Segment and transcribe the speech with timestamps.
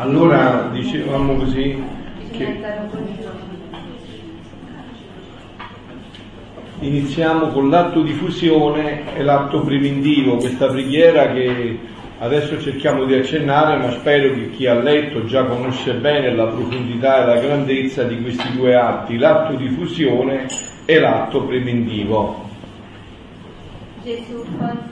[0.00, 1.82] Allora dicevamo così
[2.30, 2.56] che
[6.78, 11.80] iniziamo con l'atto di fusione e l'atto preventivo, questa preghiera che
[12.20, 17.24] adesso cerchiamo di accennare, ma spero che chi ha letto già conosce bene la profondità
[17.24, 20.46] e la grandezza di questi due atti, l'atto di fusione
[20.84, 22.48] e l'atto preventivo.
[24.04, 24.44] Gesù,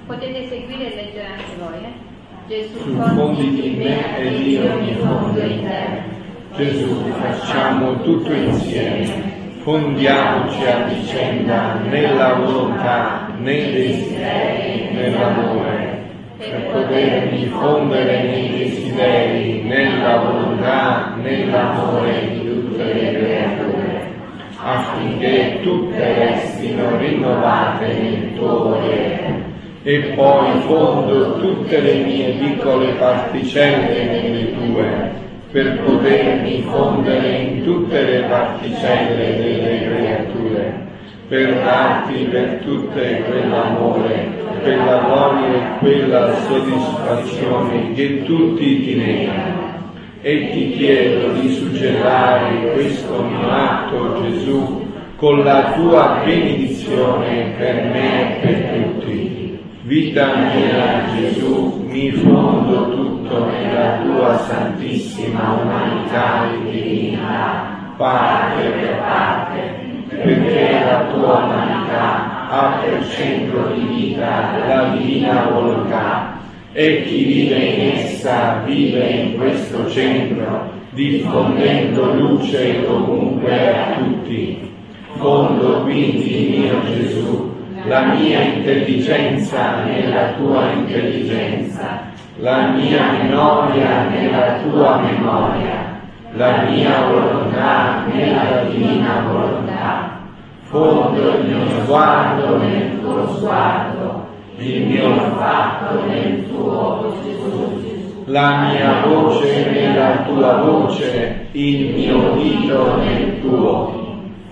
[0.04, 1.84] potete seguire leggere anche voi.
[1.84, 2.05] Eh?
[2.48, 2.78] Gesù,
[3.16, 6.62] fonditi in me ed io mi fondo in te.
[6.62, 9.34] Gesù, facciamo tutto insieme.
[9.62, 16.04] Fondiamoci a vicenda nella volontà, nei desideri, nell'amore,
[16.38, 24.14] per potermi fondere nei desideri, nella volontà, nell'amore di tutte le creature,
[24.62, 29.45] affinché tutte restino rinnovate nel tuo volere
[29.88, 35.12] e poi fondo tutte le mie piccole particelle nelle tue,
[35.52, 40.86] per potermi fondere in tutte le particelle delle creature,
[41.28, 44.28] per darti per tutte quell'amore,
[44.60, 49.92] quella gloria e quella soddisfazione che tutti ti negano.
[50.20, 54.84] E ti chiedo di suggellare questo mio atto, Gesù,
[55.14, 59.45] con la tua benedizione per me e per tutti
[59.86, 70.06] Vita mia Gesù, mi fondo tutto nella tua santissima umanità e divinità, parte per parte,
[70.08, 76.36] perché la tua umanità ha per centro di vita la divina volontà
[76.72, 84.68] e chi vive in essa vive in questo centro, diffondendo luce ovunque a tutti.
[85.12, 87.54] Fondo quindi mio Gesù
[87.86, 92.00] la mia intelligenza nella tua intelligenza,
[92.38, 96.00] la mia memoria nella tua memoria,
[96.32, 100.14] la mia volontà nella divina volontà.
[100.62, 104.26] Fondo il mio sguardo nel tuo sguardo,
[104.58, 108.24] il mio olfatto nel tuo Gesù.
[108.24, 114.05] La mia voce nella tua voce, il mio dito nel tuo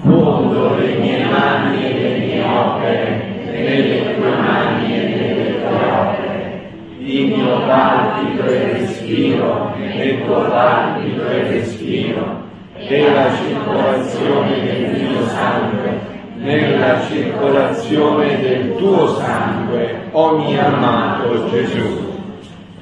[0.04, 6.62] fondo le mie mani e le mie opere nelle tue mani e nelle tue opere.
[6.98, 12.42] Il mio palpito e respiro nel tuo palpito e respiro
[12.76, 22.12] e la circolazione del mio sangue nella circolazione del tuo sangue, o mio amato Gesù.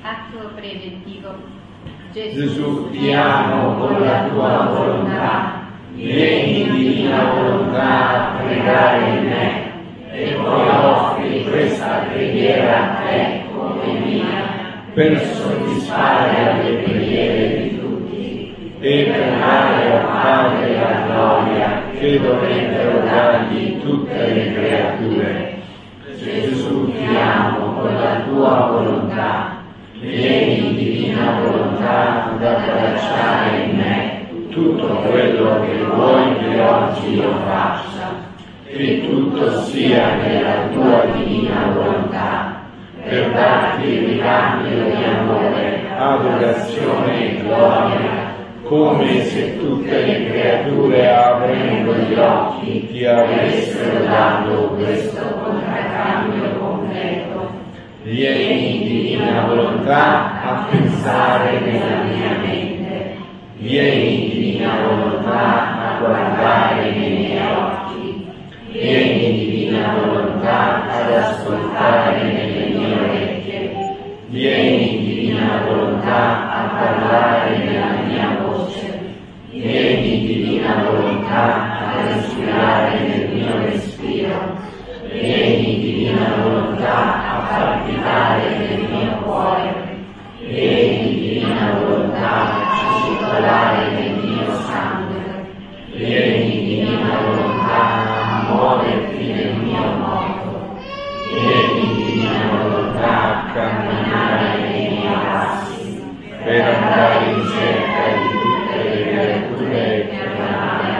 [0.02, 1.30] Atto preventivo.
[2.12, 5.51] Gesù ti amo con la tua volontà
[6.02, 9.70] vieni divina volontà a pregare in me
[10.10, 18.54] e poi offri questa preghiera a te come mia per soddisfare alle preghiere di tutti
[18.80, 25.50] e per dare al Padre la gloria che dovrebbero dargli tutte le creature.
[26.16, 29.62] Gesù ti amo con la tua volontà,
[30.00, 34.21] vieni divina volontà ad abbracciare in me
[34.52, 38.30] tutto quello che vuoi che oggi io faccia,
[38.66, 42.60] che tutto sia nella tua divina volontà,
[43.02, 48.30] per darti il ricambio di amore, adorazione e gloria,
[48.64, 57.50] come se tutte le creature aprendo gli occhi ti avessero dato questo contraccambio completo.
[58.04, 62.71] Vieni, divina volontà, a pensare nella mia mente
[63.62, 68.26] Vieni, divina volontà, a guardare nei miei occhi.
[68.72, 73.72] Vieni, divina volontà, ad ascoltare nelle mie orecchie.
[74.30, 78.98] Vieni, divina volontà, a parlare nella mia voce.
[79.52, 84.58] Vieni, divina volontà, a respirare nel mio respiro.
[85.08, 90.00] Vieni, divina volontà, a palpitare nel mio cuore.
[90.48, 95.50] Vieni, divina volontà, circolare nel mio sangue.
[95.94, 97.80] Vieni, divina volontà,
[98.14, 100.78] a muoverti nel mio modo.
[101.30, 106.02] Vieni, divina volontà, a camminare nei miei passi,
[106.44, 110.92] per andare in cerca di tutte le creature che amare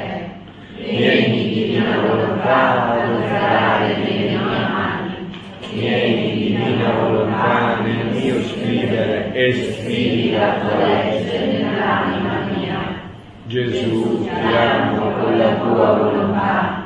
[0.00, 0.90] te.
[0.90, 5.14] Vieni, divina volontà, ad operare nelle mie mani.
[5.72, 11.09] Vieni, divina volontà, nel mio scrivere e scrivi la tua legge mia.
[13.50, 16.84] Gesù, ti amo con la tua volontà,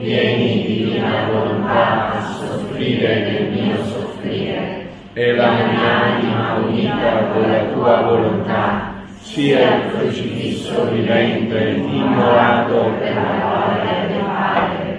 [0.00, 7.64] vieni divina volontà a soffrire nel mio soffrire, e la mia anima unita con la
[7.64, 8.94] tua volontà.
[9.18, 14.98] Sia il crocifisso vivente, immolato per la gloria del Padre.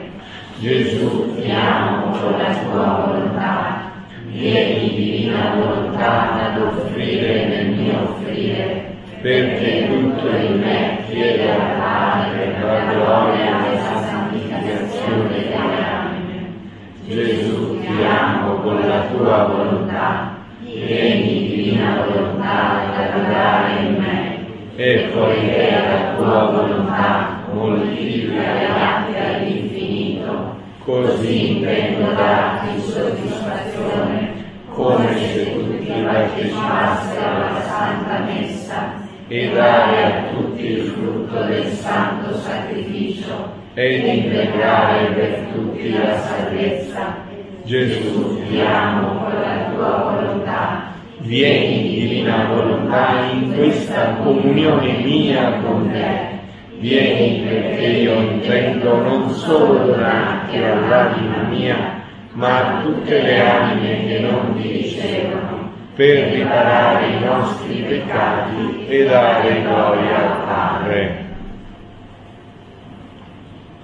[0.59, 3.91] Gesù, ti amo con la tua volontà,
[4.27, 12.55] vieni divina volontà ad offrire nel mio offrire, perché tutto in me chiede al Padre
[12.61, 16.53] la gloria e la santificazione delle anime.
[17.07, 25.09] Gesù, ti amo con la tua volontà, vieni divina volontà ad arrivare in me, e
[25.11, 35.91] poiché la tua volontà moltiplica le atti all'infinito, così intendo darti soddisfazione, come se tutti
[36.05, 45.07] partecipassero alla Santa Messa, e dare a tutti il frutto del santo sacrificio, ed integrare
[45.13, 47.25] per tutti la salvezza.
[47.63, 50.93] Gesù, ti amo con la tua volontà.
[51.19, 56.35] Vieni, divina volontà, in questa comunione mia con te.
[56.79, 62.01] Vieni perché io intendo non solo donarti all'anima mia,
[62.33, 65.66] ma a tutte le anime che non ti ricevono
[65.97, 71.25] per riparare i nostri peccati e dare gloria al Padre.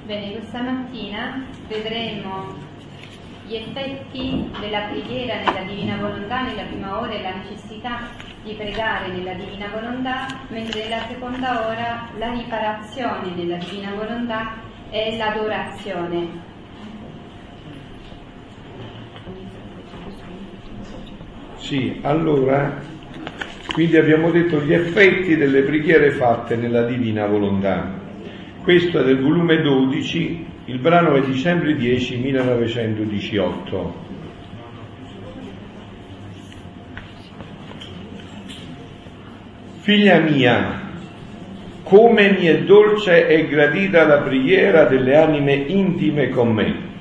[0.06, 2.54] Bene, questa mattina vedremo
[3.48, 8.02] gli effetti della preghiera nella Divina Volontà nella prima ora e la necessità
[8.44, 14.54] di pregare nella Divina Volontà, mentre nella seconda ora la riparazione nella Divina Volontà
[14.92, 16.53] e l'adorazione.
[21.64, 22.78] Sì, allora,
[23.74, 27.90] quindi abbiamo detto gli effetti delle preghiere fatte nella Divina Volontà.
[28.62, 33.96] Questo è del volume 12, il brano è dicembre 10, 1918.
[39.80, 40.82] Figlia mia,
[41.84, 46.92] come mi è dolce e gradita la preghiera delle anime intime con me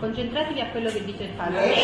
[0.00, 1.74] Concentratevi a quello che dice il padre,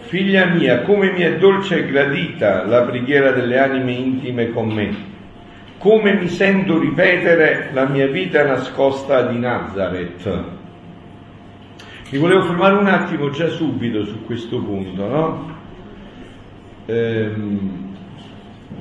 [0.00, 4.94] Figlia mia, come mi è dolce e gradita la preghiera delle anime intime con me,
[5.78, 10.44] come mi sento ripetere la mia vita nascosta di Nazareth.
[12.10, 15.56] Mi volevo fermare un attimo già subito su questo punto, no?
[16.84, 17.96] Ehm,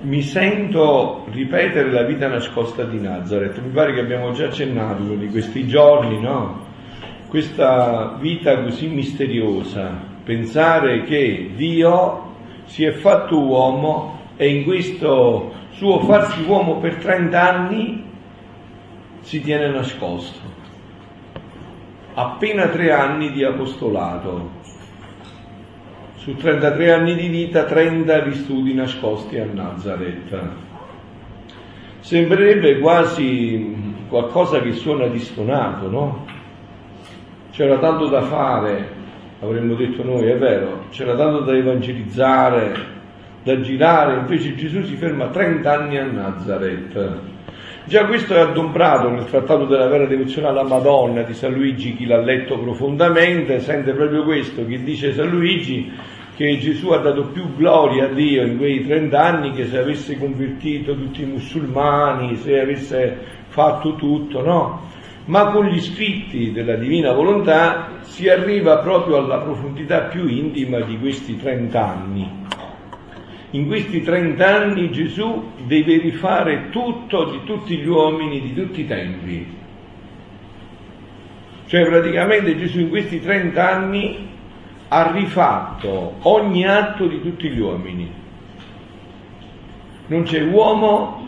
[0.01, 3.57] mi sento ripetere la vita nascosta di Nazareth.
[3.59, 6.70] Mi pare che abbiamo già accennato di questi giorni, no?
[7.31, 12.33] Questa vita così misteriosa, pensare che Dio
[12.65, 18.03] si è fatto uomo e in questo suo farsi uomo per 30 anni
[19.21, 20.39] si tiene nascosto.
[22.15, 24.49] Appena tre anni di apostolato,
[26.15, 30.37] su 33 anni di vita, 30 vissuti nascosti a Nazareth.
[32.01, 36.30] Sembrerebbe quasi qualcosa che suona distonato, no?
[37.51, 38.89] C'era tanto da fare,
[39.41, 42.73] avremmo detto noi, è vero, c'era tanto da evangelizzare,
[43.43, 47.19] da girare, invece Gesù si ferma 30 anni a Nazareth.
[47.83, 52.05] Già questo è adombrato nel trattato della vera devozione alla Madonna di San Luigi, chi
[52.05, 55.91] l'ha letto profondamente sente proprio questo, che dice San Luigi
[56.35, 60.17] che Gesù ha dato più gloria a Dio in quei 30 anni che se avesse
[60.17, 63.17] convertito tutti i musulmani, se avesse
[63.49, 64.89] fatto tutto, no?
[65.31, 70.99] Ma con gli scritti della divina volontà si arriva proprio alla profondità più intima di
[70.99, 72.29] questi 30 anni.
[73.51, 78.87] In questi 30 anni Gesù deve rifare tutto di tutti gli uomini di tutti i
[78.87, 79.57] tempi.
[81.65, 84.27] Cioè praticamente Gesù in questi 30 anni
[84.89, 88.11] ha rifatto ogni atto di tutti gli uomini.
[90.07, 91.20] Non c'è uomo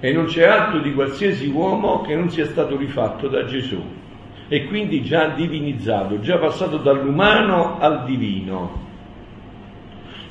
[0.00, 3.82] e non c'è atto di qualsiasi uomo che non sia stato rifatto da Gesù
[4.48, 8.84] e quindi già divinizzato, già passato dall'umano al divino.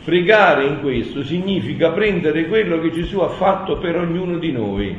[0.03, 4.95] Pregare in questo significa prendere quello che Gesù ha fatto per ognuno di noi.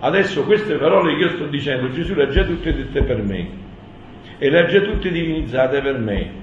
[0.00, 3.66] Adesso queste parole che io sto dicendo, Gesù le ha già tutte dette per me
[4.38, 6.37] e le ha già tutte divinizzate per me.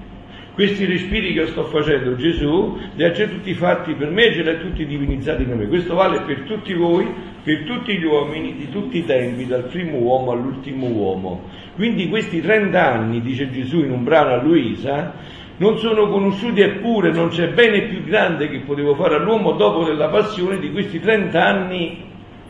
[0.55, 4.47] Questi respiri che sto facendo Gesù li ha già tutti fatti per me ce li
[4.47, 5.67] ha tutti divinizzati per me.
[5.67, 9.97] Questo vale per tutti voi, per tutti gli uomini di tutti i tempi, dal primo
[9.97, 11.49] uomo all'ultimo uomo.
[11.75, 15.15] Quindi questi 30 anni, dice Gesù in un brano a Luisa,
[15.57, 20.07] non sono conosciuti eppure non c'è bene più grande che potevo fare all'uomo dopo della
[20.07, 21.97] passione di questi 30 anni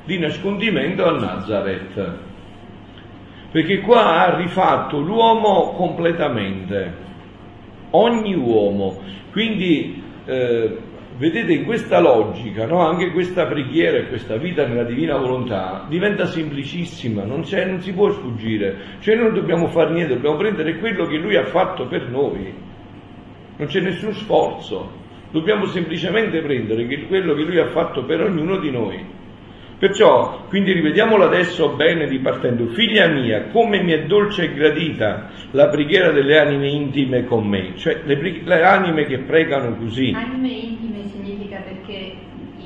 [0.05, 2.17] di nascondimento a Nazareth.
[3.51, 7.01] Perché qua ha rifatto l'uomo completamente
[7.91, 9.01] ogni uomo.
[9.31, 10.77] Quindi eh,
[11.17, 12.85] vedete in questa logica, no?
[12.85, 18.11] anche questa preghiera e questa vita nella divina volontà diventa semplicissima, non, non si può
[18.11, 22.09] sfuggire, cioè noi non dobbiamo fare niente, dobbiamo prendere quello che lui ha fatto per
[22.09, 22.53] noi,
[23.57, 24.91] non c'è nessun sforzo,
[25.31, 29.23] dobbiamo semplicemente prendere quello che lui ha fatto per ognuno di noi.
[29.77, 32.67] Perciò, quindi rivediamolo adesso bene ripartendo.
[32.67, 37.73] Figlia mia, come mi è dolce e gradita la preghiera delle anime intime con me,
[37.75, 40.13] cioè le, le anime che pregano così.
[40.15, 40.99] Anime intime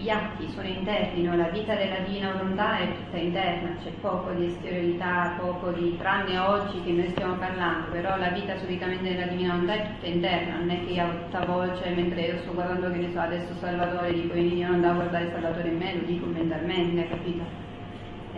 [0.09, 1.35] gli atti sono interni, no?
[1.35, 6.35] la vita della divina volontà è tutta interna, c'è poco di esteriorità, poco di, tranne
[6.39, 10.57] oggi che noi stiamo parlando, però la vita solitamente della divina volontà è tutta interna,
[10.57, 14.13] non è che ho tutta voce mentre io sto guardando che ne so adesso Salvatore,
[14.13, 17.43] dico io non devo guardare Salvatore in me, lo dico mentalmente, capito?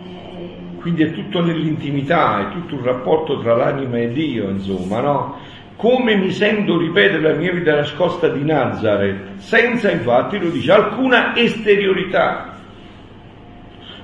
[0.04, 0.78] Eh...
[0.78, 5.38] Quindi è tutto nell'intimità, è tutto un rapporto tra l'anima e Dio, insomma, no?
[5.82, 11.34] Come mi sento ripetere la mia vita nascosta di Nazareth, senza infatti, lo dice, alcuna
[11.34, 12.54] esteriorità.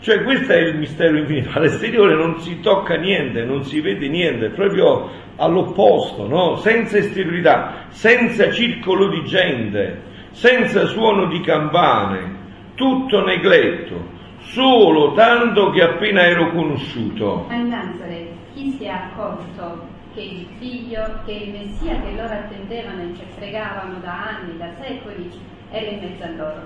[0.00, 4.48] Cioè questo è il mistero infinito, all'esteriore non si tocca niente, non si vede niente,
[4.48, 6.56] proprio all'opposto, no?
[6.56, 12.38] senza esteriorità, senza circolo di gente, senza suono di campane,
[12.74, 14.04] tutto negletto,
[14.38, 17.46] solo tanto che appena ero conosciuto.
[17.48, 18.27] A Nazareth
[18.58, 23.24] chi si è accorto che il figlio, che il Messia che loro attendevano e che
[23.36, 25.30] pregavano da anni, da secoli,
[25.70, 26.62] era in mezzo a loro.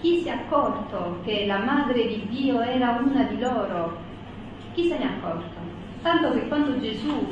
[0.00, 3.96] Chi si è accorto che la madre di Dio era una di loro?
[4.72, 5.60] Chi se ne è accorto?
[6.02, 7.24] Tanto che quando Gesù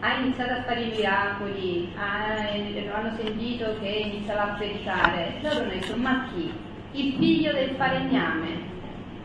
[0.00, 5.96] ha iniziato a fare i miracoli, hanno sentito che iniziava a predicare, loro hanno detto,
[5.96, 6.52] ma chi?
[6.92, 8.76] Il figlio del falegname.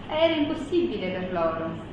[0.07, 1.91] Era impossibile per loro.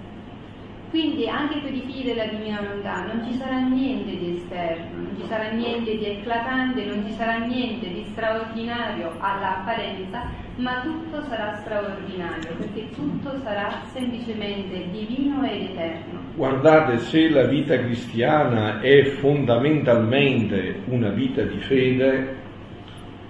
[0.90, 5.16] Quindi anche per i figli della divina volontà non ci sarà niente di esterno, non
[5.16, 11.56] ci sarà niente di eclatante, non ci sarà niente di straordinario all'apparenza, ma tutto sarà
[11.61, 16.23] straordinario, perché tutto sarà semplicemente divino ed eterno.
[16.35, 22.37] Guardate, se la vita cristiana è fondamentalmente una vita di fede,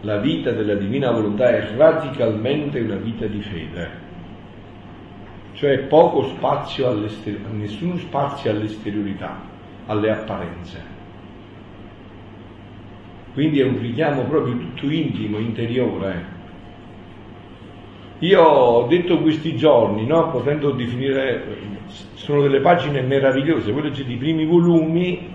[0.00, 4.08] la vita della divina volontà è radicalmente una vita di fede
[5.60, 7.06] cioè poco spazio
[7.52, 9.42] nessun spazio all'esteriorità,
[9.84, 10.82] alle apparenze.
[13.34, 16.38] Quindi è un richiamo proprio tutto intimo, interiore.
[18.20, 21.44] Io ho detto questi giorni, no, potendo definire,
[22.14, 25.28] sono delle pagine meravigliose, voi leggete i primi volumi,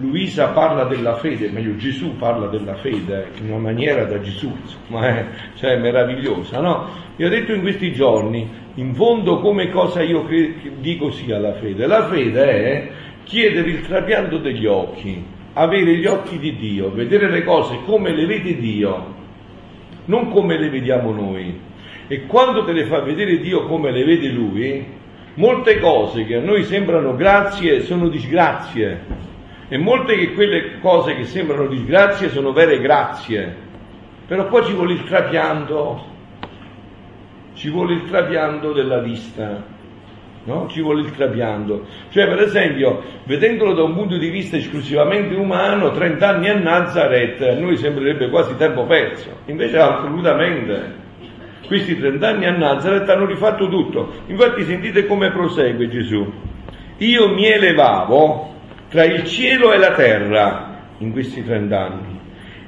[0.00, 5.06] Luisa parla della fede, meglio Gesù parla della fede in una maniera da Gesù, insomma,
[5.06, 6.88] è, cioè meravigliosa, no?
[7.16, 11.54] Vi ho detto in questi giorni, in fondo come cosa io cre- dico sia la
[11.54, 11.86] fede?
[11.86, 12.90] La fede è
[13.22, 18.26] chiedere il trapianto degli occhi, avere gli occhi di Dio, vedere le cose come le
[18.26, 19.14] vede Dio,
[20.06, 21.60] non come le vediamo noi.
[22.06, 24.84] E quando te le fa vedere Dio come le vede Lui,
[25.34, 29.32] molte cose che a noi sembrano grazie sono disgrazie
[29.68, 33.54] e molte che quelle cose che sembrano disgrazie sono vere grazie,
[34.26, 36.12] però poi ci vuole il trapianto,
[37.54, 39.62] ci vuole il trapianto della vista,
[40.44, 40.68] no?
[40.68, 41.86] Ci vuole il trapianto.
[42.10, 47.40] Cioè, per esempio, vedendolo da un punto di vista esclusivamente umano, 30 anni a Nazareth
[47.42, 51.02] a noi sembrerebbe quasi tempo perso, invece assolutamente.
[51.66, 54.12] Questi 30 anni a Nazareth hanno rifatto tutto.
[54.26, 56.30] Infatti sentite come prosegue Gesù.
[56.98, 58.52] Io mi elevavo
[58.88, 62.20] tra il cielo e la terra in questi trent'anni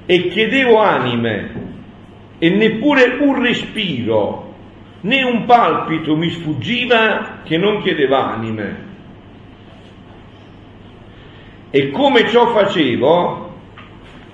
[0.06, 1.50] e chiedevo anime
[2.38, 4.54] e neppure un respiro
[5.00, 8.84] né un palpito mi sfuggiva che non chiedeva anime.
[11.70, 13.54] E come ciò facevo,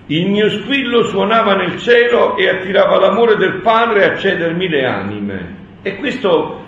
[0.07, 5.57] il mio squillo suonava nel cielo e attirava l'amore del Padre a cedermi le anime.
[5.83, 6.61] E questo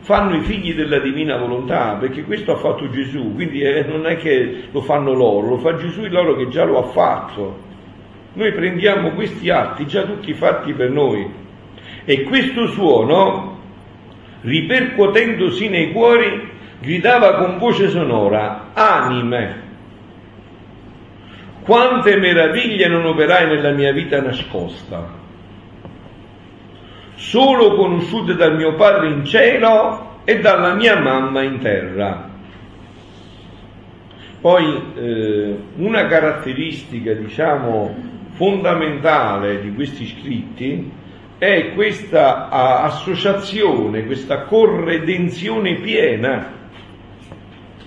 [0.00, 4.16] fanno i figli della divina volontà, perché questo ha fatto Gesù, quindi eh, non è
[4.16, 7.66] che lo fanno loro, lo fa Gesù in loro che già lo ha fatto.
[8.34, 11.46] Noi prendiamo questi atti già tutti fatti per noi
[12.08, 13.58] e questo suono,
[14.40, 16.48] ripercuotendosi nei cuori,
[16.80, 19.62] gridava con voce sonora, anime,
[21.60, 25.16] quante meraviglie non operai nella mia vita nascosta
[27.14, 32.26] solo conosciute dal mio Padre in cielo e dalla mia mamma in terra.
[34.40, 37.94] Poi eh, una caratteristica, diciamo,
[38.30, 40.90] fondamentale di questi scritti
[41.38, 46.56] è questa associazione, questa corredenzione piena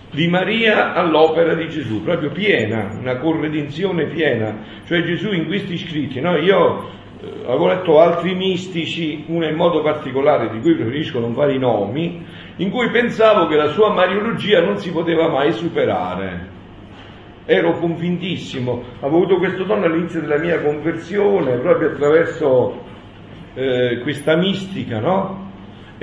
[0.10, 4.58] di Maria all'opera di Gesù, proprio piena, una corredenzione piena.
[4.86, 6.38] Cioè Gesù in questi scritti, no?
[6.38, 6.90] io
[7.22, 11.60] eh, avevo letto altri mistici, uno in modo particolare di cui preferisco non fare i
[11.60, 12.26] nomi,
[12.58, 16.60] in cui pensavo che la sua mariologia non si poteva mai superare.
[17.46, 22.90] Ero convintissimo, avevo avuto questo dono all'inizio della mia conversione, proprio attraverso
[23.54, 25.50] eh, questa mistica, no?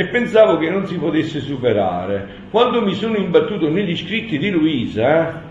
[0.01, 2.47] e pensavo che non si potesse superare.
[2.51, 5.43] Quando mi sono imbattuto negli scritti di Luisa,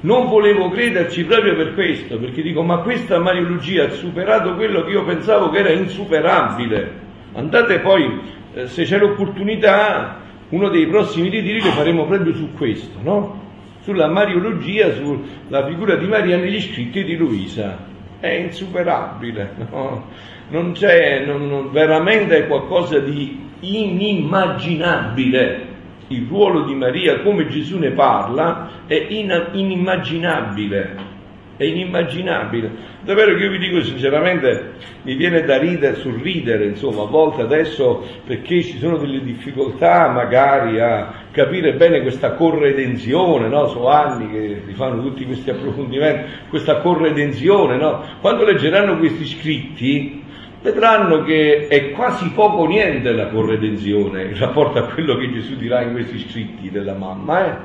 [0.00, 4.90] non volevo crederci proprio per questo, perché dico, ma questa Mariologia ha superato quello che
[4.90, 6.90] io pensavo che era insuperabile.
[7.34, 8.20] Andate poi,
[8.52, 13.42] eh, se c'è l'opportunità, uno dei prossimi ritiri lo faremo proprio su questo, no?
[13.82, 17.78] Sulla Mariologia, sulla figura di Maria negli scritti di Luisa.
[18.18, 20.08] È insuperabile, no?
[20.48, 25.72] Non c'è, non, non, veramente è qualcosa di inimmaginabile.
[26.08, 31.12] Il ruolo di Maria, come Gesù ne parla, è in, inimmaginabile.
[31.56, 32.70] È inimmaginabile.
[33.02, 34.72] Davvero che io vi dico sinceramente,
[35.02, 40.80] mi viene da ridere, sorridere, insomma, a volte adesso perché ci sono delle difficoltà magari
[40.80, 43.68] a capire bene questa corredenzione, no?
[43.68, 48.02] Sono anni che si fanno tutti questi approfondimenti, questa corredenzione, no?
[48.20, 50.23] Quando leggeranno questi scritti,
[50.64, 55.56] vedranno che è quasi poco o niente la corredenzione in rapporto a quello che Gesù
[55.56, 57.46] dirà in questi scritti della mamma.
[57.46, 57.56] Eh?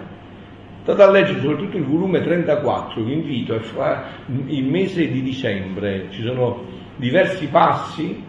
[0.83, 4.03] State a leggere soprattutto il volume 34, vi invito a fare
[4.47, 6.65] il mese di dicembre, ci sono
[6.97, 8.21] diversi passi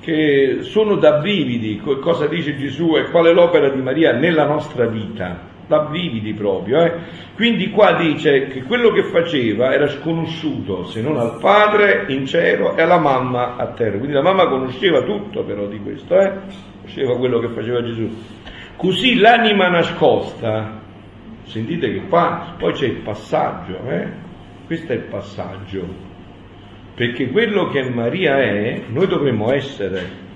[0.00, 4.86] che sono da brividi, cosa dice Gesù e qual è l'opera di Maria nella nostra
[4.86, 6.82] vita da brividi proprio.
[6.82, 6.92] Eh?
[7.36, 12.74] Quindi qua dice che quello che faceva era sconosciuto se non al padre in cielo
[12.76, 13.98] e alla mamma a terra.
[13.98, 16.32] Quindi la mamma conosceva tutto però di questo, eh?
[16.80, 18.08] conosceva quello che faceva Gesù.
[18.76, 20.80] Così l'anima nascosta,
[21.44, 24.06] sentite che qua poi c'è il passaggio, eh?
[24.66, 25.86] questo è il passaggio,
[26.94, 30.26] perché quello che Maria è, noi dovremmo essere.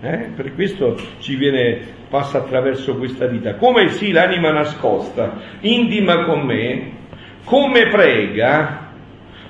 [0.00, 0.30] Eh?
[0.36, 3.54] Per questo ci viene passa attraverso questa vita.
[3.54, 6.92] Come sì l'anima nascosta, intima con me,
[7.44, 8.90] come prega,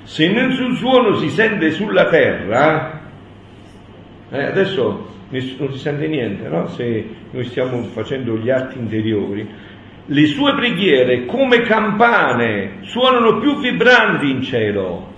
[0.03, 3.01] se nessun suono si sente sulla terra,
[4.29, 6.67] eh, adesso non si sente niente, no?
[6.67, 9.47] Se noi stiamo facendo gli atti interiori,
[10.05, 15.13] le sue preghiere come campane suonano più vibranti in cielo,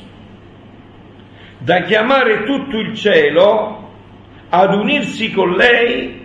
[1.59, 3.87] da chiamare tutto il cielo
[4.49, 6.18] ad unirsi con lei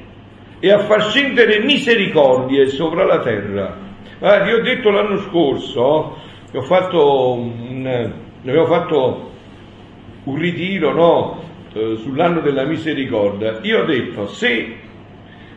[0.64, 3.76] e a far scendere misericordie sopra la terra.
[4.18, 6.16] Guarda, io ho detto l'anno scorso,
[6.50, 9.30] ho fatto un, avevo fatto
[10.24, 14.76] un ritiro no, eh, sull'anno della misericordia, io ho detto se,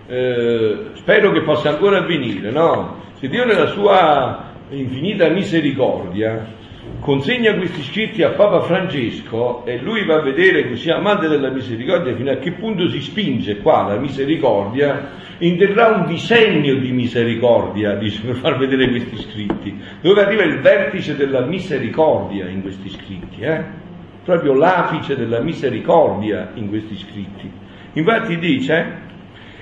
[0.07, 3.03] eh, spero che possa ancora avvenire, no?
[3.13, 6.56] se Dio nella sua infinita misericordia
[6.99, 12.15] consegna questi scritti a Papa Francesco e lui va a vedere così amante della misericordia
[12.15, 18.21] fino a che punto si spinge qua la misericordia, interrà un disegno di misericordia, dice,
[18.25, 23.63] per far vedere questi scritti, dove arriva il vertice della misericordia in questi scritti, eh?
[24.23, 27.49] proprio l'apice della misericordia in questi scritti.
[27.93, 29.05] Infatti dice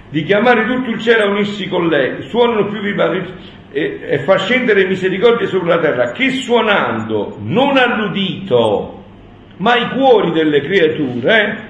[0.09, 3.23] di chiamare tutto il cielo a unirsi con lei, suonano più vivaci
[3.75, 9.03] e, e fa scendere misericordia sulla terra, che suonando non all'udito,
[9.57, 11.63] ma ai cuori delle creature, eh,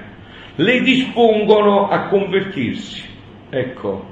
[0.54, 3.02] le dispongono a convertirsi.
[3.50, 4.04] Ecco,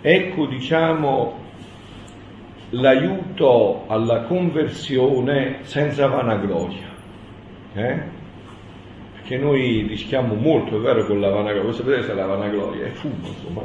[0.00, 1.38] ecco diciamo
[2.70, 6.88] l'aiuto alla conversione senza vanagloria.
[7.72, 8.02] Eh?
[9.12, 12.90] Perché noi rischiamo molto, è vero, con la vanagloria, voi sapete se la vanagloria è
[12.90, 13.62] fumo, insomma,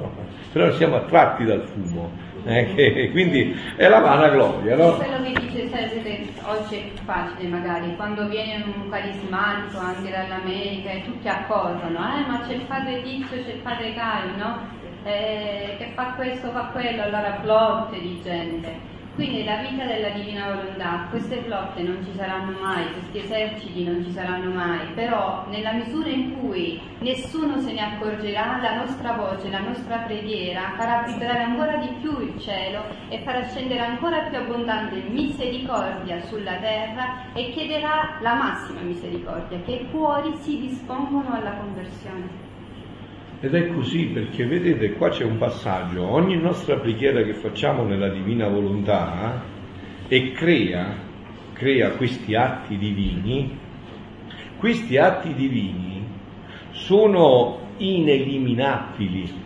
[0.52, 4.98] però siamo attratti dal fumo eh, che, quindi è la vanagloria, no?
[4.98, 10.92] Quello che dice sempre, oggi è più facile magari, quando viene un carismatico anche dall'America
[10.92, 14.60] e tutti accorrono, eh ma c'è il padre Tizio, c'è il padre Caio, no?
[15.04, 18.95] Eh, che fa questo, fa quello, allora flotte di gente.
[19.16, 24.04] Quindi la vita della divina volontà, queste flotte non ci saranno mai, questi eserciti non
[24.04, 29.50] ci saranno mai, però nella misura in cui nessuno se ne accorgerà, la nostra voce,
[29.50, 34.38] la nostra preghiera farà vibrare ancora di più il cielo e farà scendere ancora più
[34.38, 41.54] abbondante misericordia sulla terra e chiederà la massima misericordia, che i cuori si dispongono alla
[41.54, 42.45] conversione.
[43.42, 48.10] Ed è così perché vedete qua c'è un passaggio, ogni nostra preghiera che facciamo nella
[48.10, 49.42] divina volontà
[50.08, 50.96] e crea,
[51.54, 53.58] crea questi atti divini,
[54.58, 56.08] questi atti divini
[56.72, 59.44] sono ineliminabili.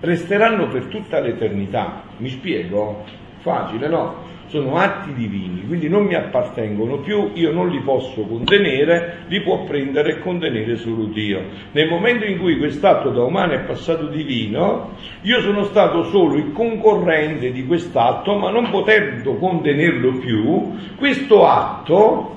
[0.00, 2.04] resteranno per tutta l'eternità.
[2.18, 3.04] Mi spiego?
[3.40, 4.25] Facile, no?
[4.48, 9.64] Sono atti divini, quindi non mi appartengono più, io non li posso contenere, li può
[9.64, 11.42] prendere e contenere solo Dio.
[11.72, 16.52] Nel momento in cui quest'atto da umano è passato divino, io sono stato solo il
[16.52, 22.34] concorrente di quest'atto, ma non potendo contenerlo più, questo atto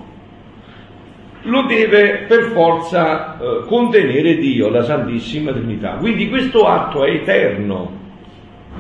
[1.44, 5.98] lo deve per forza eh, contenere Dio, la Santissima Trinità.
[5.98, 7.92] Quindi questo atto è eterno,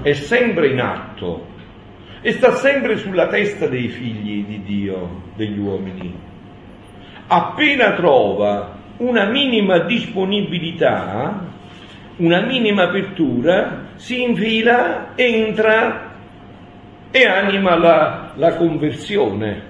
[0.01, 1.57] è sempre in atto
[2.21, 6.13] e sta sempre sulla testa dei figli di Dio, degli uomini.
[7.27, 11.47] Appena trova una minima disponibilità,
[12.17, 16.07] una minima apertura, si infila, entra
[17.11, 19.67] e anima la, la conversione.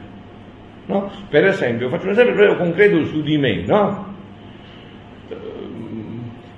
[0.85, 1.11] No?
[1.29, 4.08] Per esempio, faccio un esempio proprio concreto su di me, no?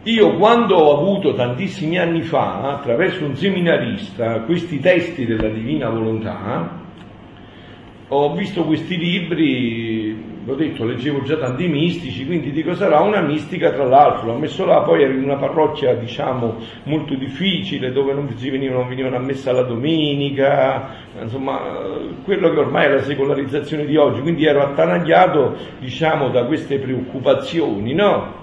[0.06, 6.80] Io quando ho avuto tantissimi anni fa, attraverso un seminarista, questi testi della Divina Volontà,
[8.08, 13.72] ho visto questi libri, l'ho detto, leggevo già tanti mistici, quindi dico sarà una mistica
[13.72, 18.28] tra l'altro, l'ho messo là, poi ero in una parrocchia diciamo molto difficile, dove non,
[18.36, 21.62] venivano, venivano a messa la domenica, insomma
[22.24, 27.94] quello che ormai è la secolarizzazione di oggi, quindi ero attanagliato diciamo da queste preoccupazioni,
[27.94, 28.40] no?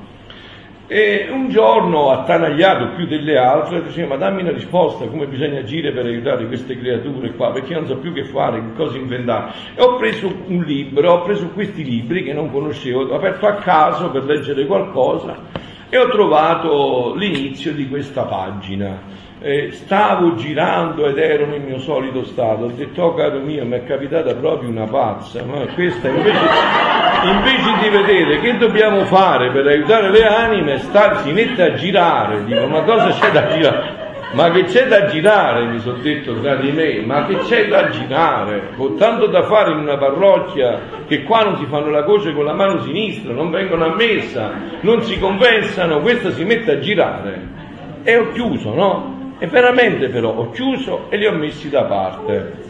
[0.90, 5.92] E un giorno, attanagliato più delle altre, diceva, ma dammi una risposta, come bisogna agire
[5.92, 9.52] per aiutare queste creature qua, perché non so più che fare, che cosa inventare.
[9.74, 13.56] E ho preso un libro, ho preso questi libri che non conoscevo, ho aperto a
[13.56, 15.36] caso per leggere qualcosa
[15.90, 22.24] e ho trovato l'inizio di questa pagina eh, stavo girando ed ero nel mio solito
[22.24, 26.38] stato, ho detto oh caro mio mi è capitata proprio una pazza, ma questa invece,
[27.22, 32.44] invece di vedere che dobbiamo fare per aiutare le anime, sta, si mette a girare,
[32.44, 34.06] dico ma cosa c'è da girare?
[34.30, 37.88] Ma che c'è da girare, mi sono detto tra di me, ma che c'è da
[37.88, 38.72] girare?
[38.76, 42.44] Ho tanto da fare in una parrocchia che qua non si fanno la croce con
[42.44, 47.40] la mano sinistra, non vengono a messa, non si compensano, questa si mette a girare.
[48.02, 49.17] E ho chiuso, no?
[49.38, 52.66] E veramente però ho chiuso e li ho messi da parte.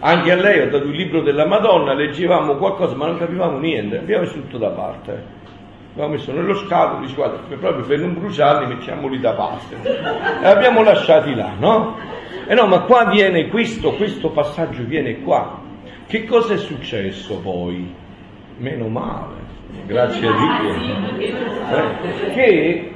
[0.00, 3.98] Anche a lei ho dato il libro della Madonna, leggevamo qualcosa ma non capivamo niente,
[3.98, 5.40] abbiamo messo tutto da parte.
[5.92, 9.76] Abbiamo messo nello scatolo, dice guarda, proprio per non bruciarli mettiamoli da parte.
[10.42, 11.96] E abbiamo lasciati là, no?
[12.46, 15.60] E no, ma qua viene questo, questo passaggio viene qua.
[16.06, 17.94] Che cosa è successo poi?
[18.58, 19.34] Meno male,
[19.86, 21.28] grazie a Dio.
[21.28, 22.91] Eh, che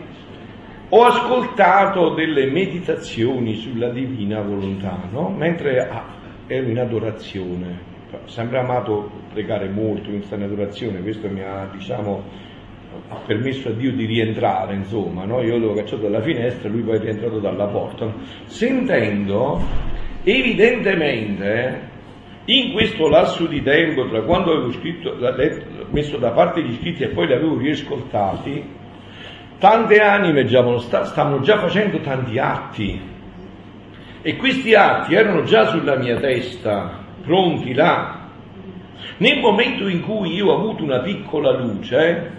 [0.88, 5.30] ho ascoltato delle meditazioni sulla divina volontà, no?
[5.30, 6.04] mentre ah,
[6.46, 7.94] ero in adorazione.
[8.26, 12.22] Sempre amato pregare molto in questa adorazione, questo mi ha, diciamo,
[13.08, 15.42] ha permesso a Dio di rientrare, insomma, no?
[15.42, 18.12] io l'avevo cacciato dalla finestra, lui poi è rientrato dalla porta.
[18.44, 19.60] Sentendo,
[20.22, 21.80] evidentemente,
[22.44, 25.16] in questo lasso di tempo, tra quando avevo scritto,
[25.90, 28.84] messo da parte gli scritti e poi li avevo riascoltati,
[29.58, 33.00] Tante anime già stavano già facendo tanti atti
[34.20, 38.28] e questi atti erano già sulla mia testa, pronti là.
[39.18, 42.30] Nel momento in cui io ho avuto una piccola luce,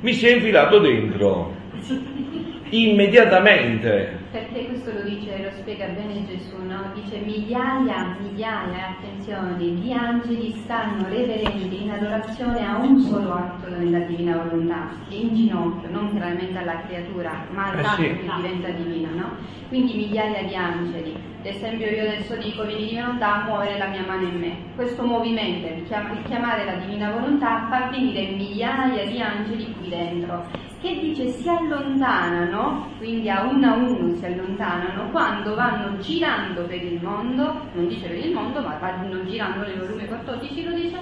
[0.00, 1.54] mi si è infilato dentro,
[2.70, 4.20] immediatamente.
[4.32, 6.90] Perché questo lo dice, lo spiega bene Gesù, no?
[6.94, 13.98] Dice migliaia, migliaia, attenzione, di angeli stanno reverenti in adorazione a un solo atto della
[13.98, 18.26] divina volontà, in ginocchio, non chiaramente alla creatura, ma all'atto eh sì.
[18.26, 19.36] che diventa divino, no?
[19.68, 21.31] Quindi migliaia di angeli.
[21.42, 24.56] Ad esempio io adesso dico vieni divina volontà, muovere la mia mano in me.
[24.76, 30.46] Questo movimento, il chiamare la divina volontà, fa venire migliaia di angeli qui dentro
[30.80, 36.80] che dice si allontanano, quindi a uno a uno si allontanano, quando vanno girando per
[36.80, 40.98] il mondo, non dice per il mondo, ma vanno girando nel volume 14 lo dice,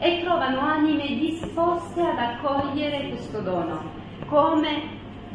[0.00, 3.80] e trovano anime disposte ad accogliere questo dono.
[4.26, 4.82] Come,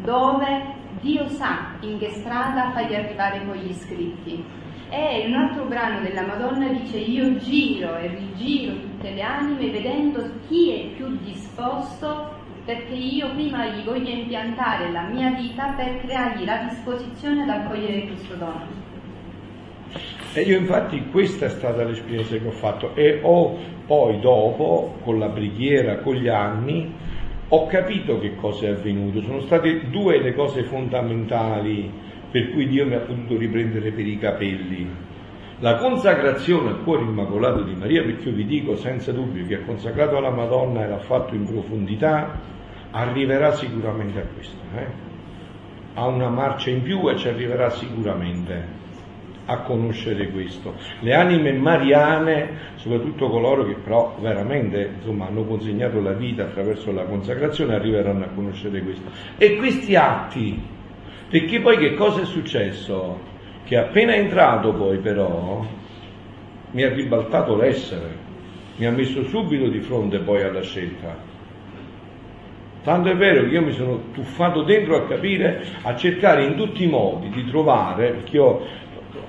[0.02, 4.44] dove, Dio sa in che strada fargli arrivare con gli iscritti.
[4.90, 10.30] E un altro brano della Madonna dice io giro e rigiro tutte le anime vedendo
[10.48, 16.44] chi è più disposto perché io prima gli voglio impiantare la mia vita per creargli
[16.44, 18.68] la disposizione ad accogliere questo dono.
[20.34, 23.58] E io infatti questa è stata l'esperienza che ho fatto e ho
[23.88, 26.94] poi dopo, con la preghiera, con gli anni,
[27.50, 29.22] ho capito che cosa è avvenuto.
[29.22, 31.92] Sono state due le cose fondamentali
[32.32, 34.88] per cui Dio mi ha potuto riprendere per i capelli.
[35.60, 39.66] La consacrazione al cuore immacolato di Maria, perché io vi dico senza dubbio che ha
[39.66, 42.40] consacrato alla Madonna e l'ha fatto in profondità,
[42.92, 44.58] arriverà sicuramente a questo.
[44.78, 45.08] Eh?
[46.00, 48.78] ha una marcia in più e ci arriverà sicuramente
[49.50, 50.76] a conoscere questo.
[51.00, 57.04] Le anime mariane, soprattutto coloro che però veramente insomma, hanno consegnato la vita attraverso la
[57.04, 59.10] consacrazione, arriveranno a conoscere questo.
[59.38, 60.62] E questi atti,
[61.30, 63.20] perché poi che cosa è successo?
[63.64, 65.66] Che appena entrato poi però
[66.72, 68.28] mi ha ribaltato l'essere,
[68.78, 71.28] mi ha messo subito di fronte poi alla scelta.
[72.82, 76.84] Tanto è vero che io mi sono tuffato dentro a capire, a cercare in tutti
[76.86, 78.66] i modi di trovare, perché io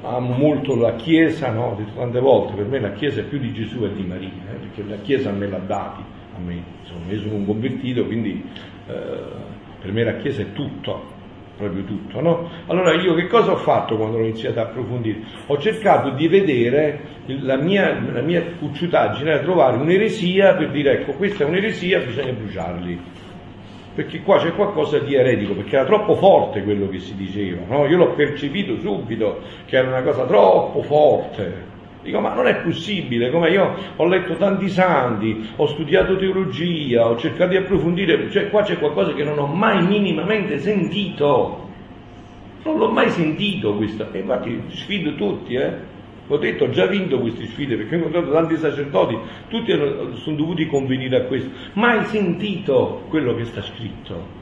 [0.02, 1.70] amo molto la Chiesa, no?
[1.70, 4.28] Ho detto tante volte, per me la Chiesa è più di Gesù e di Maria,
[4.28, 4.56] eh?
[4.56, 6.02] perché la Chiesa me l'ha dati,
[6.36, 8.44] a me, insomma, io sono un convertito, quindi
[8.86, 8.92] eh,
[9.80, 11.18] per me la Chiesa è tutto,
[11.56, 12.50] proprio tutto, no?
[12.66, 15.20] Allora io che cosa ho fatto quando ho iniziato a approfondire?
[15.46, 21.12] Ho cercato di vedere la mia, la mia cucciutaggine, a trovare un'eresia per dire ecco
[21.12, 23.00] questa è un'eresia, bisogna bruciarli
[24.00, 27.86] perché qua c'è qualcosa di eretico, perché era troppo forte quello che si diceva, no?
[27.86, 31.68] io l'ho percepito subito che era una cosa troppo forte.
[32.02, 37.18] Dico, ma non è possibile, come io ho letto tanti santi, ho studiato teologia, ho
[37.18, 41.68] cercato di approfondire, cioè qua c'è qualcosa che non ho mai minimamente sentito.
[42.62, 45.89] Non l'ho mai sentito questo, e infatti sfido tutti, eh?
[46.32, 49.72] Ho detto, ho già vinto queste sfide perché ho incontrato tanti sacerdoti, tutti
[50.14, 51.50] sono dovuti convenire a questo.
[51.72, 54.38] Mai sentito quello che sta scritto.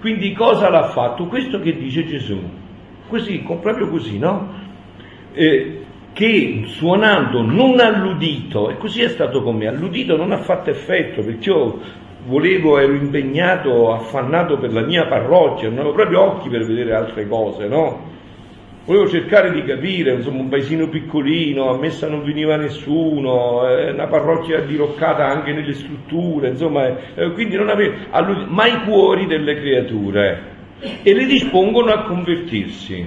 [0.00, 1.26] Quindi cosa l'ha fatto?
[1.26, 2.40] Questo che dice Gesù.
[3.08, 4.54] Così, proprio così, no?
[5.32, 10.70] Eh, che suonando non alludito, e così è stato con me, alludito non ha fatto
[10.70, 11.78] effetto perché io
[12.24, 17.28] volevo, ero impegnato, affannato per la mia parrocchia, non avevo proprio occhi per vedere altre
[17.28, 18.16] cose, no?
[18.88, 24.06] Volevo cercare di capire, insomma, un paesino piccolino, a messa non veniva nessuno, eh, una
[24.06, 30.42] parrocchia diroccata anche nelle strutture, insomma, eh, quindi non avevo mai cuori delle creature
[31.02, 33.06] e le dispongono a convertirsi.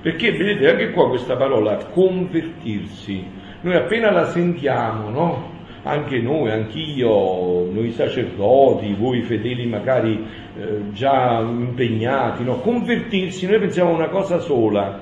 [0.00, 3.26] Perché vedete anche qua questa parola convertirsi,
[3.62, 5.52] noi appena la sentiamo, no?
[5.84, 10.24] anche noi, anch'io, noi sacerdoti, voi fedeli magari
[10.58, 12.58] eh, già impegnati, no?
[12.58, 15.00] convertirsi, noi pensiamo a una cosa sola,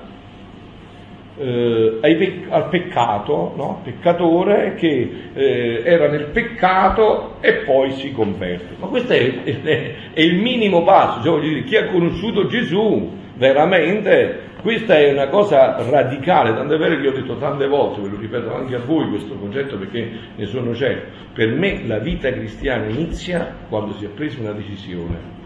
[1.37, 3.81] eh, pe- al peccato, no?
[3.83, 8.75] peccatore che eh, era nel peccato e poi si converte.
[8.79, 14.49] Ma questo è, è, è il minimo passo, cioè, dire, chi ha conosciuto Gesù veramente
[14.61, 18.09] questa è una cosa radicale, tanto è vero che io ho detto tante volte, ve
[18.09, 22.31] lo ripeto anche a voi questo concetto perché ne sono certo, per me la vita
[22.31, 25.39] cristiana inizia quando si è presa una decisione,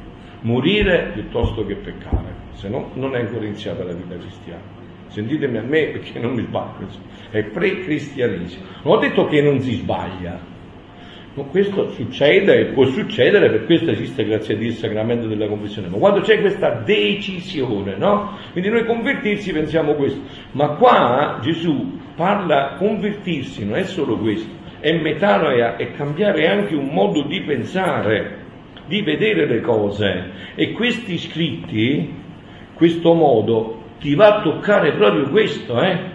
[0.45, 4.84] morire piuttosto che peccare, se no non è ancora iniziata la vita cristiana.
[5.08, 6.88] Sentitemi a me perché non mi sbaglio,
[7.31, 8.63] è pre-cristianesimo.
[8.84, 10.53] Non ho detto che non si sbaglia,
[11.36, 15.49] No, questo succede e può succedere, per questo esiste grazie a Dio il sacramento della
[15.49, 18.38] confessione, ma quando c'è questa decisione, no?
[18.53, 24.93] Quindi noi convertirsi pensiamo questo, ma qua Gesù parla convertirsi, non è solo questo, è
[24.97, 28.44] metanoia, è cambiare anche un modo di pensare,
[28.88, 32.13] di vedere le cose e questi scritti,
[32.74, 36.13] questo modo, ti va a toccare proprio questo, eh?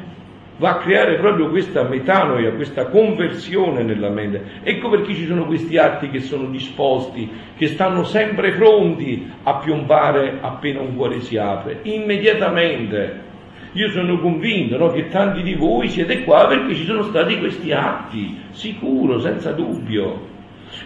[0.60, 4.60] va a creare proprio questa metanoia, questa conversione nella mente.
[4.62, 10.36] Ecco perché ci sono questi atti che sono disposti, che stanno sempre pronti a piombare
[10.40, 13.28] appena un cuore si apre, immediatamente.
[13.72, 17.72] Io sono convinto no, che tanti di voi siete qua perché ci sono stati questi
[17.72, 20.28] atti, sicuro, senza dubbio.